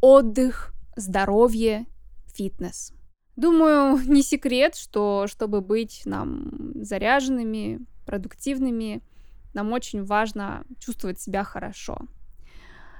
отдых, 0.00 0.75
здоровье, 0.96 1.86
фитнес. 2.34 2.92
Думаю, 3.36 3.98
не 4.06 4.22
секрет, 4.22 4.74
что 4.74 5.26
чтобы 5.28 5.60
быть 5.60 6.02
нам 6.04 6.72
заряженными, 6.74 7.80
продуктивными, 8.06 9.02
нам 9.54 9.72
очень 9.72 10.04
важно 10.04 10.64
чувствовать 10.78 11.20
себя 11.20 11.44
хорошо. 11.44 11.98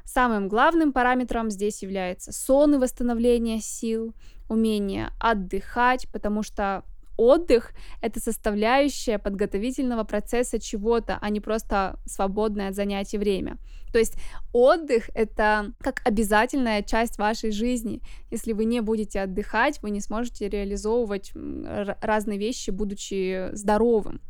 Самым 0.05 0.49
главным 0.49 0.93
параметром 0.93 1.51
здесь 1.51 1.83
является 1.83 2.33
сон 2.33 2.75
и 2.75 2.79
восстановление 2.79 3.61
сил, 3.61 4.15
умение 4.49 5.11
отдыхать, 5.19 6.09
потому 6.13 6.43
что 6.43 6.85
отдых— 7.17 7.73
это 8.01 8.21
составляющая 8.21 9.19
подготовительного 9.19 10.05
процесса 10.05 10.59
чего-то, 10.59 11.19
а 11.21 11.31
не 11.31 11.41
просто 11.41 11.99
свободное 12.07 12.69
от 12.69 12.75
занятий 12.75 13.19
время. 13.19 13.59
То 13.93 13.99
есть 13.99 14.17
отдых— 14.53 15.11
это 15.15 15.73
как 15.81 16.03
обязательная 16.05 16.83
часть 16.83 17.19
вашей 17.19 17.51
жизни. 17.51 18.03
Если 18.31 18.53
вы 18.53 18.65
не 18.65 18.81
будете 18.81 19.21
отдыхать, 19.21 19.81
вы 19.83 19.91
не 19.91 20.01
сможете 20.01 20.49
реализовывать 20.49 21.33
разные 21.35 22.39
вещи, 22.39 22.71
будучи 22.71 23.55
здоровым. 23.55 24.21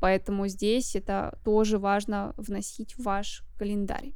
Поэтому 0.00 0.46
здесь 0.46 0.94
это 0.94 1.38
тоже 1.44 1.78
важно 1.78 2.32
вносить 2.36 2.94
в 2.94 3.02
ваш 3.02 3.42
календарь. 3.58 4.12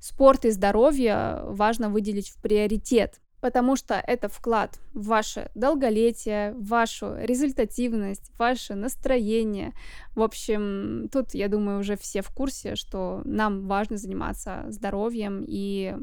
Спорт 0.00 0.44
и 0.46 0.50
здоровье 0.50 1.42
важно 1.44 1.88
выделить 1.88 2.30
в 2.30 2.40
приоритет, 2.40 3.20
потому 3.42 3.74
что 3.74 3.94
это 3.94 4.28
вклад 4.28 4.78
в 4.94 5.06
ваше 5.06 5.50
долголетие, 5.56 6.52
в 6.52 6.68
вашу 6.68 7.16
результативность, 7.16 8.30
в 8.30 8.38
ваше 8.38 8.76
настроение. 8.76 9.72
В 10.14 10.22
общем, 10.22 11.08
тут, 11.12 11.34
я 11.34 11.48
думаю, 11.48 11.80
уже 11.80 11.96
все 11.96 12.22
в 12.22 12.30
курсе, 12.30 12.76
что 12.76 13.20
нам 13.24 13.66
важно 13.66 13.96
заниматься 13.96 14.64
здоровьем 14.68 15.44
и 15.46 15.96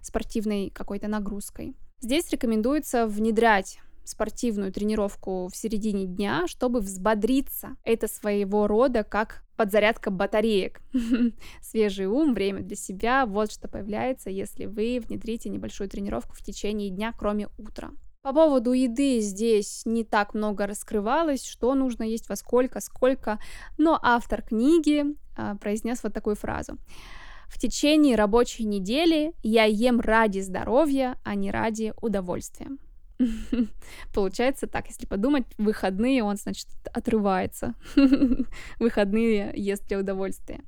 спортивной 0.00 0.70
какой-то 0.70 1.08
нагрузкой. 1.08 1.74
Здесь 2.00 2.30
рекомендуется 2.30 3.08
внедрять 3.08 3.80
спортивную 4.04 4.72
тренировку 4.72 5.48
в 5.52 5.56
середине 5.56 6.04
дня, 6.06 6.46
чтобы 6.46 6.78
взбодриться. 6.78 7.76
Это 7.82 8.06
своего 8.06 8.68
рода 8.68 9.02
как 9.02 9.42
подзарядка 9.56 10.10
батареек. 10.10 10.80
Свежий 11.62 12.06
ум, 12.06 12.34
время 12.34 12.60
для 12.60 12.76
себя, 12.76 13.26
вот 13.26 13.52
что 13.52 13.68
появляется, 13.68 14.30
если 14.30 14.66
вы 14.66 15.02
внедрите 15.06 15.48
небольшую 15.48 15.88
тренировку 15.88 16.34
в 16.34 16.42
течение 16.42 16.90
дня, 16.90 17.12
кроме 17.16 17.48
утра. 17.58 17.90
По 18.22 18.32
поводу 18.32 18.72
еды 18.72 19.20
здесь 19.20 19.82
не 19.84 20.02
так 20.02 20.34
много 20.34 20.66
раскрывалось, 20.66 21.46
что 21.46 21.74
нужно 21.74 22.02
есть, 22.02 22.28
во 22.28 22.34
сколько, 22.34 22.80
сколько, 22.80 23.38
но 23.78 23.98
автор 24.02 24.42
книги 24.42 25.04
а, 25.36 25.54
произнес 25.56 26.02
вот 26.02 26.12
такую 26.12 26.34
фразу. 26.34 26.76
В 27.46 27.58
течение 27.58 28.16
рабочей 28.16 28.64
недели 28.64 29.32
я 29.44 29.64
ем 29.64 30.00
ради 30.00 30.40
здоровья, 30.40 31.16
а 31.22 31.36
не 31.36 31.52
ради 31.52 31.94
удовольствия. 32.02 32.68
Получается 34.14 34.66
так, 34.66 34.88
если 34.88 35.06
подумать, 35.06 35.44
выходные 35.58 36.22
он, 36.22 36.36
значит, 36.36 36.68
отрывается. 36.92 37.74
Выходные 38.78 39.52
ест 39.54 39.86
для 39.86 39.98
удовольствия. 39.98 40.60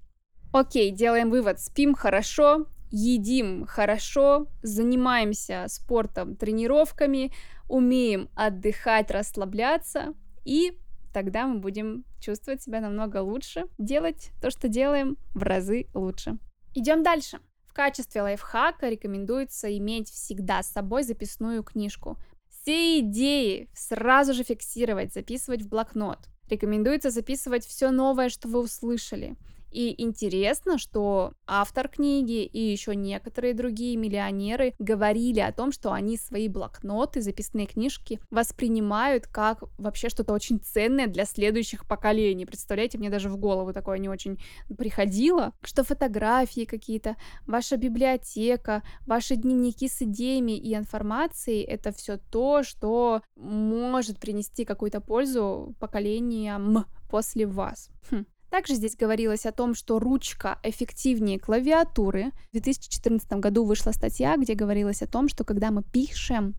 Окей, 0.53 0.91
делаем 0.91 1.31
вывод. 1.31 1.61
Спим 1.61 1.95
хорошо, 1.95 2.67
едим 2.91 3.67
хорошо, 3.67 4.47
занимаемся 4.63 5.67
спортом, 5.69 6.37
тренировками, 6.37 7.33
умеем 7.69 8.31
отдыхать, 8.35 9.11
расслабляться, 9.11 10.15
и 10.45 10.79
тогда 11.13 11.47
мы 11.47 11.61
будем 11.61 12.05
чувствовать 12.21 12.63
себя 12.63 12.81
намного 12.81 13.19
лучше, 13.19 13.67
делать 13.77 14.31
то, 14.41 14.51
что 14.51 14.69
делаем, 14.69 15.19
в 15.35 15.43
разы 15.43 15.87
лучше. 15.95 16.39
Идем 16.75 17.03
дальше. 17.03 17.41
В 17.67 17.75
качестве 17.75 18.23
лайфхака 18.23 18.89
рекомендуется 18.89 19.77
иметь 19.77 20.09
всегда 20.09 20.63
с 20.63 20.73
собой 20.73 21.03
записную 21.03 21.63
книжку. 21.63 22.17
Все 22.61 23.01
идеи 23.01 23.69
сразу 23.75 24.35
же 24.35 24.43
фиксировать, 24.43 25.13
записывать 25.15 25.63
в 25.63 25.69
блокнот. 25.69 26.19
Рекомендуется 26.51 27.11
записывать 27.11 27.65
все 27.65 27.91
новое, 27.91 28.29
что 28.29 28.49
вы 28.49 28.61
услышали. 28.61 29.37
И 29.71 29.95
интересно, 30.03 30.79
что 30.79 31.33
автор 31.47 31.89
книги 31.89 32.45
и 32.45 32.61
еще 32.61 32.95
некоторые 32.95 33.55
другие 33.55 33.97
миллионеры 33.97 34.75
говорили 34.79 35.41
о 35.41 35.53
том, 35.53 35.73
что 35.73 35.93
они 35.93 36.17
свои 36.17 36.49
блокноты, 36.49 37.21
записные 37.21 37.67
книжки 37.67 38.21
воспринимают 38.31 39.27
как 39.27 39.65
вообще 39.79 40.09
что-то 40.09 40.33
очень 40.33 40.59
ценное 40.61 41.07
для 41.07 41.25
следующих 41.25 41.87
поколений. 41.87 42.47
Представляете, 42.47 42.99
мне 42.99 43.11
даже 43.11 43.29
в 43.29 43.37
голову 43.37 43.73
такое 43.73 43.99
не 43.99 44.09
очень 44.09 44.39
приходило, 44.77 45.53
что 45.63 45.85
фотографии 45.85 46.65
какие-то, 46.65 47.17
ваша 47.47 47.77
библиотека, 47.77 48.83
ваши 49.07 49.37
дневники 49.37 49.89
с 49.89 50.03
идеями 50.03 50.53
и 50.53 50.75
информацией— 50.75 51.63
это 51.63 51.93
все 51.93 52.17
то, 52.17 52.63
что 52.63 53.23
может 53.37 54.19
принести 54.19 54.65
какую-то 54.65 55.01
пользу 55.01 55.75
поколениям 55.79 56.87
после 57.11 57.47
вас. 57.47 57.91
Хм. 58.11 58.25
Также 58.51 58.75
здесь 58.75 58.97
говорилось 58.97 59.45
о 59.45 59.53
том, 59.53 59.75
что 59.75 59.99
ручка 59.99 60.59
эффективнее 60.63 61.39
клавиатуры. 61.39 62.33
В 62.49 62.53
2014 62.53 63.31
году 63.33 63.65
вышла 63.65 63.93
статья, 63.93 64.37
где 64.37 64.55
говорилось 64.55 65.03
о 65.03 65.07
том, 65.07 65.29
что 65.29 65.45
когда 65.45 65.71
мы 65.71 65.83
пишем, 65.83 66.55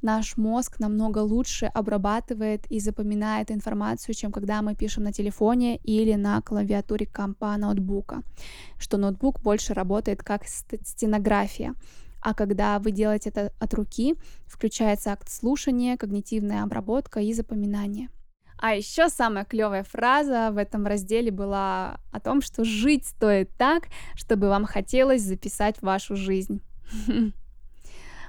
наш 0.00 0.36
мозг 0.36 0.78
намного 0.78 1.18
лучше 1.18 1.66
обрабатывает 1.66 2.70
и 2.70 2.78
запоминает 2.78 3.50
информацию, 3.50 4.14
чем 4.14 4.30
когда 4.30 4.62
мы 4.62 4.76
пишем 4.76 5.02
на 5.04 5.12
телефоне 5.12 5.78
или 5.78 6.14
на 6.14 6.40
клавиатуре 6.40 7.06
компа 7.06 7.56
ноутбука, 7.56 8.22
что 8.78 8.96
ноутбук 8.96 9.40
больше 9.40 9.74
работает 9.74 10.22
как 10.22 10.42
стенография. 10.46 11.74
А 12.20 12.32
когда 12.32 12.78
вы 12.78 12.92
делаете 12.92 13.30
это 13.30 13.52
от 13.58 13.74
руки, 13.74 14.14
включается 14.46 15.12
акт 15.12 15.30
слушания, 15.30 15.96
когнитивная 15.96 16.62
обработка 16.62 17.20
и 17.20 17.34
запоминание. 17.34 18.08
А 18.58 18.74
еще 18.74 19.08
самая 19.08 19.44
клевая 19.44 19.84
фраза 19.84 20.50
в 20.52 20.56
этом 20.56 20.86
разделе 20.86 21.30
была 21.30 22.00
о 22.12 22.20
том, 22.20 22.40
что 22.40 22.64
жить 22.64 23.06
стоит 23.06 23.50
так, 23.56 23.84
чтобы 24.14 24.48
вам 24.48 24.64
хотелось 24.64 25.22
записать 25.22 25.82
вашу 25.82 26.16
жизнь. 26.16 26.62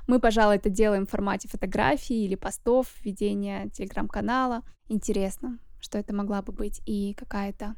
Мы, 0.08 0.20
пожалуй, 0.20 0.58
это 0.58 0.70
делаем 0.70 1.08
в 1.08 1.10
формате 1.10 1.48
фотографий 1.48 2.26
или 2.26 2.36
постов, 2.36 2.88
ведения 3.04 3.70
телеграм-канала. 3.70 4.62
Интересно, 4.88 5.58
что 5.80 5.98
это 5.98 6.14
могла 6.14 6.42
бы 6.42 6.52
быть 6.52 6.82
и 6.86 7.16
какая-то 7.16 7.76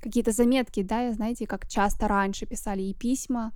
какие-то 0.00 0.32
заметки, 0.32 0.82
да, 0.82 1.10
знаете, 1.12 1.46
как 1.46 1.66
часто 1.66 2.08
раньше 2.08 2.44
писали 2.44 2.82
и 2.82 2.94
письма, 2.94 3.52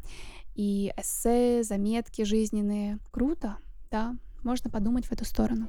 и 0.54 0.92
эссе, 0.96 1.62
заметки 1.62 2.22
жизненные. 2.22 2.98
Круто, 3.10 3.58
да, 3.90 4.16
можно 4.42 4.70
подумать 4.70 5.06
в 5.06 5.12
эту 5.12 5.26
сторону. 5.26 5.68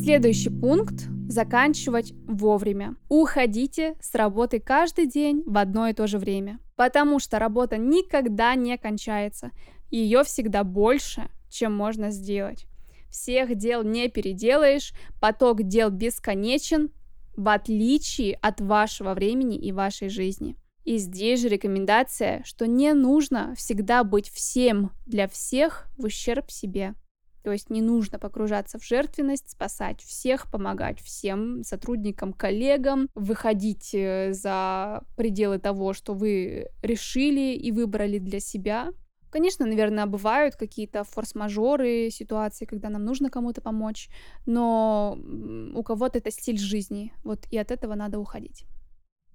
Следующий 0.00 0.48
пункт– 0.48 1.08
заканчивать 1.28 2.12
вовремя. 2.26 2.94
Уходите 3.08 3.96
с 4.00 4.14
работы 4.14 4.60
каждый 4.60 5.06
день 5.06 5.42
в 5.44 5.58
одно 5.58 5.88
и 5.88 5.92
то 5.92 6.06
же 6.06 6.18
время, 6.18 6.60
потому 6.76 7.18
что 7.18 7.40
работа 7.40 7.78
никогда 7.78 8.54
не 8.54 8.78
кончается. 8.78 9.50
Ее 9.90 10.22
всегда 10.22 10.62
больше, 10.62 11.28
чем 11.50 11.76
можно 11.76 12.10
сделать. 12.12 12.66
Всех 13.10 13.56
дел 13.56 13.82
не 13.82 14.08
переделаешь, 14.08 14.92
поток 15.20 15.64
дел 15.64 15.90
бесконечен, 15.90 16.90
в 17.36 17.48
отличие 17.48 18.34
от 18.36 18.60
вашего 18.60 19.14
времени 19.14 19.58
и 19.58 19.72
вашей 19.72 20.10
жизни. 20.10 20.56
И 20.84 20.98
здесь 20.98 21.42
же 21.42 21.48
рекомендация, 21.48 22.42
что 22.44 22.66
не 22.66 22.94
нужно 22.94 23.52
всегда 23.56 24.04
быть 24.04 24.30
всем 24.30 24.92
для 25.06 25.26
всех 25.26 25.88
в 25.98 26.04
ущерб 26.04 26.50
себе. 26.50 26.94
То 27.42 27.52
есть 27.52 27.70
не 27.70 27.82
нужно 27.82 28.18
погружаться 28.18 28.78
в 28.78 28.84
жертвенность, 28.84 29.50
спасать 29.50 30.02
всех, 30.02 30.50
помогать 30.50 31.00
всем 31.00 31.62
сотрудникам, 31.62 32.32
коллегам, 32.32 33.08
выходить 33.14 33.94
э, 33.94 34.32
за 34.32 35.04
пределы 35.16 35.58
того, 35.58 35.92
что 35.92 36.14
вы 36.14 36.68
решили 36.82 37.54
и 37.54 37.72
выбрали 37.72 38.18
для 38.18 38.40
себя. 38.40 38.92
Конечно, 39.30 39.66
наверное, 39.66 40.06
бывают 40.06 40.56
какие-то 40.56 41.04
форс-мажоры, 41.04 42.08
ситуации, 42.10 42.64
когда 42.64 42.88
нам 42.88 43.04
нужно 43.04 43.28
кому-то 43.28 43.60
помочь, 43.60 44.08
но 44.46 45.18
у 45.74 45.82
кого-то 45.82 46.18
это 46.18 46.30
стиль 46.30 46.58
жизни, 46.58 47.12
вот 47.24 47.46
и 47.50 47.58
от 47.58 47.70
этого 47.70 47.94
надо 47.94 48.18
уходить. 48.18 48.64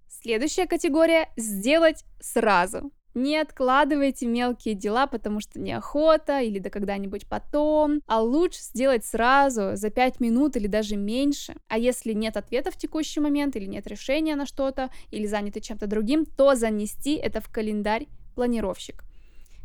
Следующая 0.07 0.65
категория— 0.67 1.29
сделать 1.37 2.05
сразу. 2.19 2.91
Не 3.15 3.38
откладывайте 3.38 4.26
мелкие 4.26 4.73
дела, 4.73 5.06
потому 5.06 5.39
что 5.39 5.60
неохота 5.60 6.41
или 6.41 6.58
до 6.58 6.71
когда-нибудь 6.71 7.28
потом, 7.28 8.02
а 8.08 8.21
лучше 8.21 8.60
сделать 8.62 9.06
сразу, 9.06 9.76
за 9.76 9.91
5 9.91 10.19
минут 10.19 10.56
или 10.56 10.65
даже 10.65 10.95
меньше. 10.95 11.56
А 11.67 11.78
если 11.78 12.13
нет 12.13 12.38
ответа 12.38 12.71
в 12.71 12.78
текущий 12.78 13.19
момент 13.19 13.56
или 13.56 13.65
нет 13.65 13.86
решения 13.86 14.36
на 14.36 14.47
что-то, 14.47 14.89
или 15.12 15.28
заняты 15.28 15.62
чем-то 15.62 15.86
другим, 15.86 16.26
то 16.26 16.56
занести 16.56 17.13
это 17.13 17.39
в 17.39 17.49
календарь 17.49 18.08
планировщик. 18.34 19.04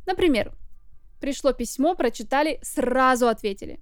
Например, 0.06 0.52
пришло 1.18 1.52
письмо, 1.52 1.94
прочитали, 1.94 2.58
сразу 2.62 3.28
ответили. 3.28 3.80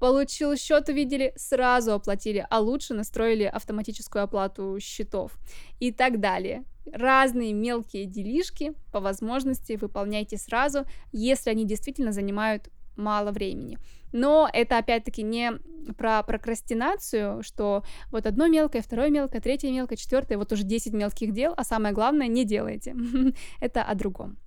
Получил 0.00 0.56
счет, 0.56 0.88
увидели, 0.88 1.32
сразу 1.36 1.92
оплатили, 1.92 2.46
а 2.50 2.60
лучше 2.60 2.94
настроили 2.94 3.44
автоматическую 3.44 4.24
оплату 4.24 4.78
счетов 4.80 5.32
и 5.78 5.92
так 5.92 6.20
далее. 6.20 6.64
Разные 6.92 7.52
мелкие 7.52 8.06
делишки 8.06 8.72
по 8.92 9.00
возможности 9.00 9.78
выполняйте 9.80 10.36
сразу, 10.36 10.84
если 11.12 11.50
они 11.50 11.64
действительно 11.64 12.12
занимают 12.12 12.70
мало 12.96 13.30
времени. 13.30 13.78
Но 14.12 14.48
это 14.52 14.78
опять-таки 14.78 15.22
не 15.22 15.52
про 15.96 16.22
прокрастинацию, 16.22 17.42
что 17.42 17.84
вот 18.10 18.26
одно 18.26 18.46
мелкое, 18.48 18.82
второе 18.82 19.10
мелкое, 19.10 19.40
третье 19.40 19.70
мелкое, 19.70 19.96
четвертое, 19.96 20.36
вот 20.36 20.52
уже 20.52 20.64
10 20.64 20.92
мелких 20.92 21.32
дел, 21.32 21.54
а 21.56 21.64
самое 21.64 21.94
главное, 21.94 22.26
не 22.26 22.44
делайте. 22.44 22.94
это 23.60 23.82
о 23.82 23.94
другом. 23.94 24.38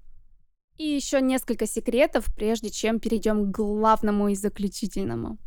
И 0.78 0.86
еще 0.86 1.22
несколько 1.22 1.68
секретов, 1.68 2.26
прежде 2.36 2.70
чем 2.70 3.00
перейдем 3.00 3.52
к 3.52 3.56
главному 3.56 4.30
и 4.30 4.36
заключительному. 4.36 5.38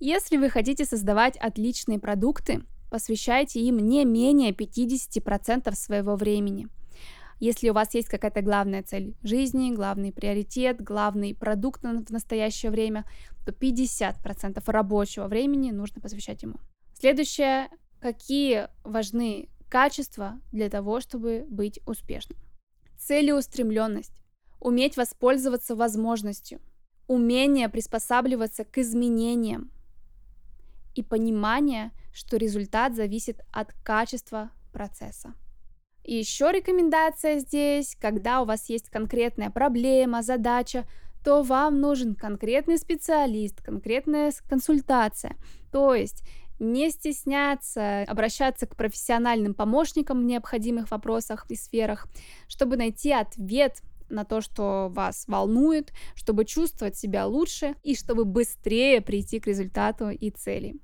Если 0.00 0.36
вы 0.36 0.50
хотите 0.50 0.84
создавать 0.84 1.36
отличные 1.36 1.98
продукты, 1.98 2.64
посвящайте 2.94 3.58
им 3.58 3.78
не 3.78 4.04
менее 4.04 4.52
50% 4.52 5.74
своего 5.74 6.14
времени. 6.14 6.68
Если 7.40 7.68
у 7.68 7.72
вас 7.72 7.92
есть 7.92 8.06
какая-то 8.06 8.40
главная 8.40 8.84
цель 8.84 9.16
жизни, 9.24 9.74
главный 9.74 10.12
приоритет, 10.12 10.80
главный 10.80 11.34
продукт 11.34 11.82
в 11.82 12.12
настоящее 12.12 12.70
время, 12.70 13.04
то 13.44 13.50
50% 13.50 14.62
рабочего 14.66 15.26
времени 15.26 15.72
нужно 15.72 16.00
посвящать 16.00 16.44
ему. 16.44 16.60
Следующее. 16.96 17.68
Какие 17.98 18.68
важны 18.84 19.48
качества 19.68 20.38
для 20.52 20.70
того, 20.70 21.00
чтобы 21.00 21.46
быть 21.48 21.80
успешным? 21.86 22.38
Целеустремленность 22.96 24.22
уметь 24.60 24.96
воспользоваться 24.96 25.74
возможностью, 25.74 26.60
умение 27.08 27.68
приспосабливаться 27.68 28.64
к 28.64 28.78
изменениям 28.78 29.72
и 30.94 31.02
понимание, 31.02 31.92
что 32.12 32.36
результат 32.36 32.94
зависит 32.94 33.40
от 33.52 33.72
качества 33.82 34.50
процесса. 34.72 35.34
И 36.04 36.16
еще 36.16 36.52
рекомендация 36.52 37.38
здесь, 37.38 37.96
когда 37.98 38.42
у 38.42 38.44
вас 38.44 38.68
есть 38.68 38.90
конкретная 38.90 39.50
проблема, 39.50 40.22
задача, 40.22 40.86
то 41.24 41.42
вам 41.42 41.80
нужен 41.80 42.14
конкретный 42.14 42.76
специалист, 42.76 43.62
конкретная 43.62 44.32
консультация. 44.46 45.36
То 45.72 45.94
есть 45.94 46.22
не 46.58 46.90
стесняться 46.90 48.02
обращаться 48.02 48.66
к 48.66 48.76
профессиональным 48.76 49.54
помощникам 49.54 50.20
в 50.20 50.24
необходимых 50.24 50.90
вопросах 50.90 51.46
и 51.48 51.56
сферах, 51.56 52.06
чтобы 52.46 52.76
найти 52.76 53.12
ответ 53.12 53.80
на 54.10 54.24
то, 54.24 54.42
что 54.42 54.88
вас 54.92 55.24
волнует, 55.26 55.92
чтобы 56.14 56.44
чувствовать 56.44 56.96
себя 56.96 57.26
лучше 57.26 57.74
и 57.82 57.96
чтобы 57.96 58.24
быстрее 58.26 59.00
прийти 59.00 59.40
к 59.40 59.46
результату 59.46 60.10
и 60.10 60.30
цели. 60.30 60.76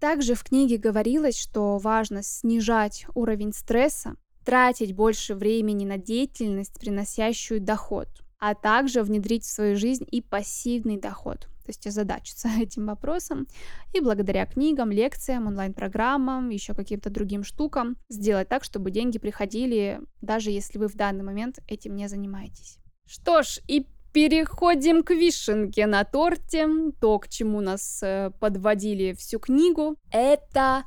Также 0.00 0.34
в 0.34 0.44
книге 0.44 0.76
говорилось, 0.76 1.38
что 1.38 1.78
важно 1.78 2.22
снижать 2.22 3.06
уровень 3.14 3.52
стресса, 3.52 4.16
тратить 4.44 4.94
больше 4.94 5.34
времени 5.34 5.84
на 5.84 5.96
деятельность, 5.96 6.78
приносящую 6.78 7.60
доход, 7.60 8.08
а 8.38 8.54
также 8.54 9.02
внедрить 9.02 9.44
в 9.44 9.50
свою 9.50 9.76
жизнь 9.76 10.06
и 10.10 10.20
пассивный 10.20 10.98
доход, 10.98 11.40
то 11.40 11.68
есть 11.68 11.86
озадачиться 11.86 12.48
этим 12.60 12.86
вопросом 12.86 13.48
и 13.94 14.00
благодаря 14.00 14.46
книгам, 14.46 14.92
лекциям, 14.92 15.46
онлайн-программам, 15.46 16.50
еще 16.50 16.74
каким-то 16.74 17.10
другим 17.10 17.42
штукам 17.42 17.96
сделать 18.08 18.48
так, 18.48 18.64
чтобы 18.64 18.90
деньги 18.90 19.18
приходили, 19.18 20.00
даже 20.20 20.50
если 20.50 20.78
вы 20.78 20.88
в 20.88 20.94
данный 20.94 21.24
момент 21.24 21.58
этим 21.66 21.96
не 21.96 22.08
занимаетесь. 22.08 22.78
Что 23.06 23.42
ж, 23.42 23.60
и 23.66 23.86
переходим 24.16 25.02
к 25.02 25.10
вишенке 25.10 25.86
на 25.86 26.02
торте. 26.04 26.66
То, 27.02 27.18
к 27.18 27.28
чему 27.28 27.60
нас 27.60 28.00
э, 28.02 28.30
подводили 28.40 29.12
всю 29.12 29.38
книгу, 29.38 29.96
это 30.10 30.84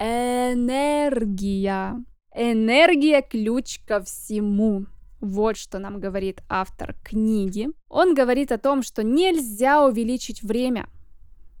энергия. 0.00 1.94
Энергия 2.34 3.22
ключ 3.22 3.78
ко 3.86 4.00
всему. 4.02 4.86
Вот 5.20 5.56
что 5.56 5.78
нам 5.78 6.00
говорит 6.00 6.42
автор 6.48 6.96
книги. 7.04 7.68
Он 7.88 8.12
говорит 8.12 8.50
о 8.50 8.58
том, 8.58 8.82
что 8.82 9.04
нельзя 9.04 9.86
увеличить 9.86 10.42
время, 10.42 10.88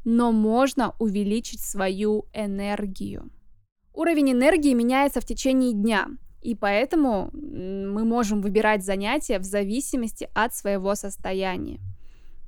но 0.04 0.32
можно 0.32 0.96
увеличить 0.98 1.60
свою 1.60 2.26
энергию. 2.32 3.30
Уровень 3.92 4.32
энергии 4.32 4.74
меняется 4.74 5.20
в 5.20 5.24
течение 5.24 5.74
дня, 5.74 6.08
и 6.44 6.54
поэтому 6.54 7.30
мы 7.32 8.04
можем 8.04 8.42
выбирать 8.42 8.84
занятия 8.84 9.38
в 9.38 9.44
зависимости 9.44 10.28
от 10.34 10.54
своего 10.54 10.94
состояния. 10.94 11.80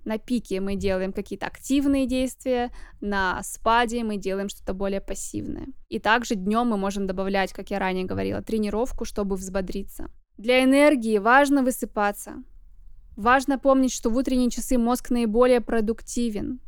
На 0.04 0.18
пике 0.18 0.60
мы 0.60 0.76
делаем 0.76 1.14
какие-то 1.14 1.46
активные 1.46 2.06
действия, 2.06 2.70
на 3.00 3.42
спаде 3.42 4.04
мы 4.04 4.18
делаем 4.18 4.50
что-то 4.50 4.74
более 4.74 5.00
пассивное. 5.00 5.68
И 5.88 5.98
также 5.98 6.34
днем 6.34 6.68
мы 6.68 6.76
можем 6.76 7.06
добавлять, 7.06 7.54
как 7.54 7.70
я 7.70 7.78
ранее 7.78 8.04
говорила, 8.04 8.42
тренировку, 8.42 9.06
чтобы 9.06 9.34
взбодриться. 9.34 10.10
Для 10.36 10.62
энергии 10.62 11.16
важно 11.16 11.62
высыпаться. 11.62 12.44
Важно 13.16 13.58
помнить, 13.58 13.94
что 13.94 14.10
в 14.10 14.16
утренние 14.16 14.50
часы 14.50 14.76
мозг 14.76 15.08
наиболее 15.08 15.62
продуктивен. 15.62 16.60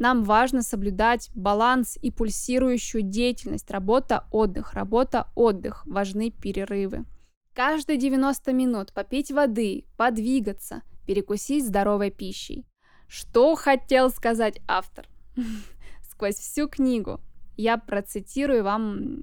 Нам 0.00 0.24
важно 0.24 0.62
соблюдать 0.62 1.30
баланс 1.34 1.98
и 2.00 2.10
пульсирующую 2.10 3.02
деятельность. 3.02 3.70
Работа, 3.70 4.24
отдых, 4.32 4.72
работа, 4.72 5.30
отдых. 5.34 5.86
Важны 5.86 6.30
перерывы. 6.30 7.04
Каждые 7.52 7.98
90 7.98 8.50
минут 8.54 8.94
попить 8.94 9.30
воды, 9.30 9.84
подвигаться, 9.98 10.80
перекусить 11.06 11.66
здоровой 11.66 12.10
пищей. 12.10 12.64
Что 13.08 13.54
хотел 13.56 14.08
сказать 14.08 14.62
автор? 14.66 15.06
Сквозь 16.10 16.36
всю 16.36 16.66
книгу 16.66 17.20
я 17.58 17.76
процитирую 17.76 18.64
вам 18.64 19.22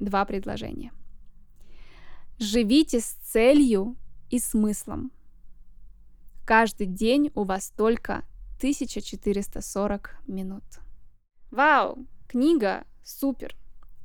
два 0.00 0.24
предложения. 0.24 0.90
Живите 2.40 2.98
с 2.98 3.12
целью 3.22 3.96
и 4.30 4.40
смыслом. 4.40 5.12
Каждый 6.44 6.88
день 6.88 7.30
у 7.36 7.44
вас 7.44 7.70
только 7.76 8.24
1440 8.58 10.16
минут. 10.26 10.64
Вау, 11.50 12.06
книга 12.28 12.84
супер. 13.02 13.56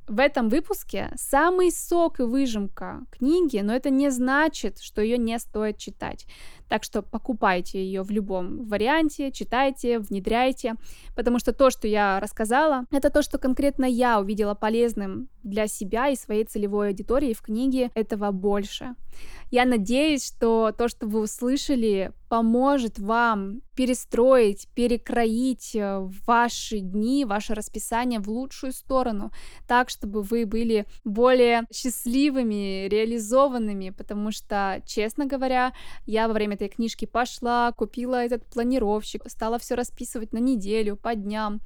В 0.06 0.18
этом 0.18 0.48
выпуске 0.50 1.10
самый 1.16 1.72
сок 1.72 2.20
и 2.20 2.24
выжимка 2.24 3.06
книги, 3.10 3.58
но 3.58 3.74
это 3.74 3.88
не 3.88 4.10
значит, 4.10 4.78
что 4.80 5.00
ее 5.00 5.16
не 5.16 5.38
стоит 5.38 5.78
читать. 5.78 6.26
Так 6.68 6.82
что 6.84 7.02
покупайте 7.02 7.84
ее 7.84 8.02
в 8.02 8.10
любом 8.10 8.64
варианте, 8.64 9.30
читайте, 9.30 9.98
внедряйте, 9.98 10.74
потому 11.14 11.38
что 11.38 11.52
то, 11.52 11.70
что 11.70 11.86
я 11.86 12.20
рассказала, 12.20 12.86
это 12.90 13.10
то, 13.10 13.22
что 13.22 13.38
конкретно 13.38 13.84
я 13.84 14.20
увидела 14.20 14.54
полезным 14.54 15.28
для 15.42 15.66
себя 15.66 16.08
и 16.08 16.16
своей 16.16 16.44
целевой 16.44 16.88
аудитории 16.88 17.34
в 17.34 17.42
книге 17.42 17.90
этого 17.94 18.30
больше. 18.30 18.94
Я 19.50 19.64
надеюсь, 19.66 20.26
что 20.26 20.72
то, 20.76 20.88
что 20.88 21.06
вы 21.06 21.20
услышали, 21.20 22.12
поможет 22.28 22.98
вам 22.98 23.60
перестроить, 23.76 24.68
перекроить 24.74 25.76
э, 25.76 26.08
ваши 26.26 26.80
дни, 26.80 27.24
ваше 27.24 27.54
расписание 27.54 28.18
в 28.18 28.28
лучшую 28.28 28.72
сторону, 28.72 29.30
так, 29.68 29.90
чтобы 29.90 30.22
вы 30.22 30.46
были 30.46 30.86
более 31.04 31.62
счастливыми, 31.72 32.88
реализованными, 32.88 33.90
потому 33.90 34.32
что, 34.32 34.82
честно 34.86 35.26
говоря, 35.26 35.72
я 36.06 36.26
во 36.26 36.34
время 36.34 36.53
этой 36.54 36.68
книжки 36.68 37.04
пошла, 37.04 37.72
купила 37.72 38.24
этот 38.24 38.44
планировщик, 38.46 39.22
стала 39.28 39.58
все 39.58 39.74
расписывать 39.74 40.32
на 40.32 40.38
неделю, 40.38 40.96
по 40.96 41.14
дням, 41.14 41.60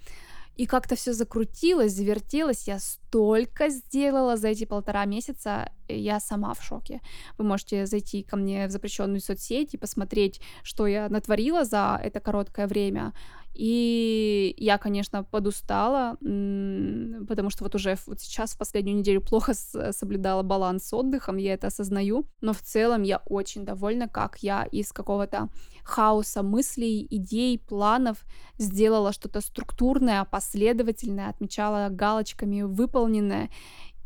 и 0.58 0.66
как-то 0.66 0.96
все 0.96 1.12
закрутилось, 1.12 1.92
завертелось. 1.92 2.66
Я 2.66 2.80
столько 2.80 3.68
сделала 3.68 4.36
за 4.36 4.48
эти 4.48 4.64
полтора 4.64 5.04
месяца, 5.04 5.70
я 5.88 6.18
сама 6.18 6.52
в 6.52 6.62
шоке. 6.64 7.00
Вы 7.38 7.44
можете 7.44 7.86
зайти 7.86 8.24
ко 8.24 8.36
мне 8.36 8.66
в 8.66 8.70
запрещенную 8.70 9.20
соцсеть 9.20 9.74
и 9.74 9.78
посмотреть, 9.78 10.40
что 10.64 10.88
я 10.88 11.08
натворила 11.08 11.64
за 11.64 12.00
это 12.02 12.18
короткое 12.18 12.66
время. 12.66 13.12
И 13.54 14.54
я, 14.56 14.78
конечно, 14.78 15.24
подустала, 15.24 16.16
потому 16.20 17.50
что 17.50 17.64
вот 17.64 17.74
уже 17.74 17.96
вот 18.06 18.20
сейчас 18.20 18.52
в 18.52 18.58
последнюю 18.58 18.98
неделю 18.98 19.20
плохо 19.20 19.52
соблюдала 19.54 20.42
баланс 20.42 20.86
с 20.86 20.92
отдыхом, 20.94 21.38
я 21.38 21.54
это 21.54 21.66
осознаю, 21.66 22.26
но 22.40 22.52
в 22.52 22.62
целом 22.62 23.02
я 23.02 23.20
очень 23.26 23.64
довольна, 23.64 24.08
как 24.08 24.38
я 24.44 24.62
из 24.64 24.92
какого-то 24.92 25.48
хаоса 25.82 26.42
мыслей, 26.44 27.06
идей, 27.10 27.58
планов 27.58 28.24
сделала 28.58 29.12
что-то 29.12 29.40
структурное, 29.40 30.24
последовательное, 30.24 31.30
отмечала 31.30 31.88
галочками 31.90 32.62
выполненное, 32.62 33.50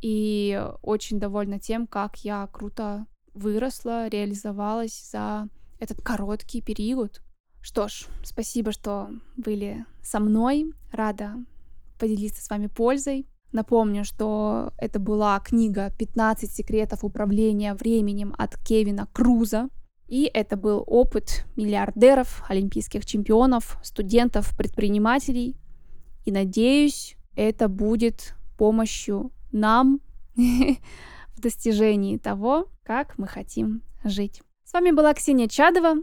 и 0.01 0.61
очень 0.83 1.21
довольна 1.21 1.59
тем, 1.59 1.87
как 1.87 2.25
я 2.25 2.49
круто 2.51 3.07
выросла, 3.35 4.09
реализовалась 4.09 5.11
за 5.11 5.49
этот 5.79 6.03
короткий 6.03 6.61
период. 6.61 7.23
Что 7.63 7.87
ж, 7.87 8.07
спасибо, 8.25 8.73
что 8.73 9.09
были 9.37 9.87
со 10.03 10.19
мной. 10.19 10.73
Рада 10.91 11.37
поделиться 11.99 12.43
с 12.43 12.51
вами 12.51 12.67
пользой. 12.67 13.27
Напомню, 13.53 14.05
что 14.05 14.73
это 14.79 14.99
была 14.99 15.39
книга 15.39 15.93
«15 15.99 16.47
секретов 16.47 17.05
управления 17.05 17.75
временем» 17.75 18.35
от 18.37 18.57
Кевина 18.59 19.07
Круза. 19.13 19.69
И 20.09 20.25
это 20.25 20.57
был 20.57 20.83
опыт 20.87 21.45
миллиардеров, 21.57 22.45
олимпийских 22.49 23.07
чемпионов, 23.07 23.79
студентов, 23.83 24.57
предпринимателей. 24.57 25.57
И 26.25 26.33
надеюсь, 26.33 27.17
это 27.37 27.69
будет 27.69 28.35
помощью 28.59 29.31
нам 29.53 30.01
в 30.35 31.41
достижении 31.41 32.19
того, 32.19 32.67
как 32.83 33.19
мы 33.19 33.27
хотим 33.29 33.83
жить. 34.03 34.43
С 34.65 34.73
вами 34.73 34.91
была 34.91 35.15
Ксения 35.15 35.49
Чадова. 35.49 35.95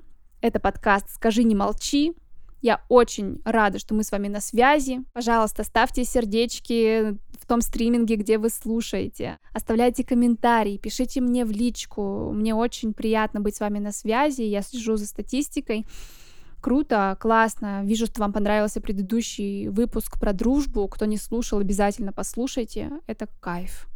Это 0.42 0.62
подкаст 0.62 1.10
«Скажи, 1.10 1.44
не 1.44 1.54
молчи». 1.54 2.14
Я 2.62 2.82
очень 2.88 3.42
рада, 3.44 3.78
что 3.78 3.94
мы 3.94 4.04
с 4.04 4.12
вами 4.12 4.30
на 4.30 4.40
связи. 4.40 5.04
Пожалуйста, 5.14 5.64
ставьте 5.64 6.06
сердечки 6.06 7.18
в 7.40 7.46
том 7.46 7.62
стриминге, 7.62 8.16
где 8.16 8.38
вы 8.38 8.50
слушаете. 8.50 9.38
Оставляйте 9.54 10.04
комментарии, 10.06 10.78
пишите 10.78 11.20
мне 11.20 11.44
в 11.44 11.52
личку. 11.52 12.32
Мне 12.32 12.56
очень 12.56 12.94
приятно 12.94 13.42
быть 13.42 13.56
с 13.56 13.60
вами 13.60 13.80
на 13.80 13.92
связи. 13.92 14.42
Я 14.42 14.62
слежу 14.62 14.96
за 14.96 15.08
статистикой. 15.08 15.86
Круто, 16.62 17.18
классно. 17.20 17.84
Вижу, 17.84 18.06
что 18.06 18.22
вам 18.22 18.34
понравился 18.34 18.82
предыдущий 18.82 19.68
выпуск 19.68 20.20
про 20.20 20.32
дружбу. 20.32 20.88
Кто 20.88 21.06
не 21.06 21.18
слушал, 21.18 21.60
обязательно 21.60 22.14
послушайте. 22.14 22.92
Это 23.08 23.28
кайф. 23.42 23.88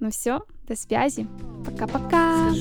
Ну 0.00 0.10
все, 0.10 0.42
до 0.66 0.76
связи. 0.76 1.26
Пока-пока. 1.64 2.52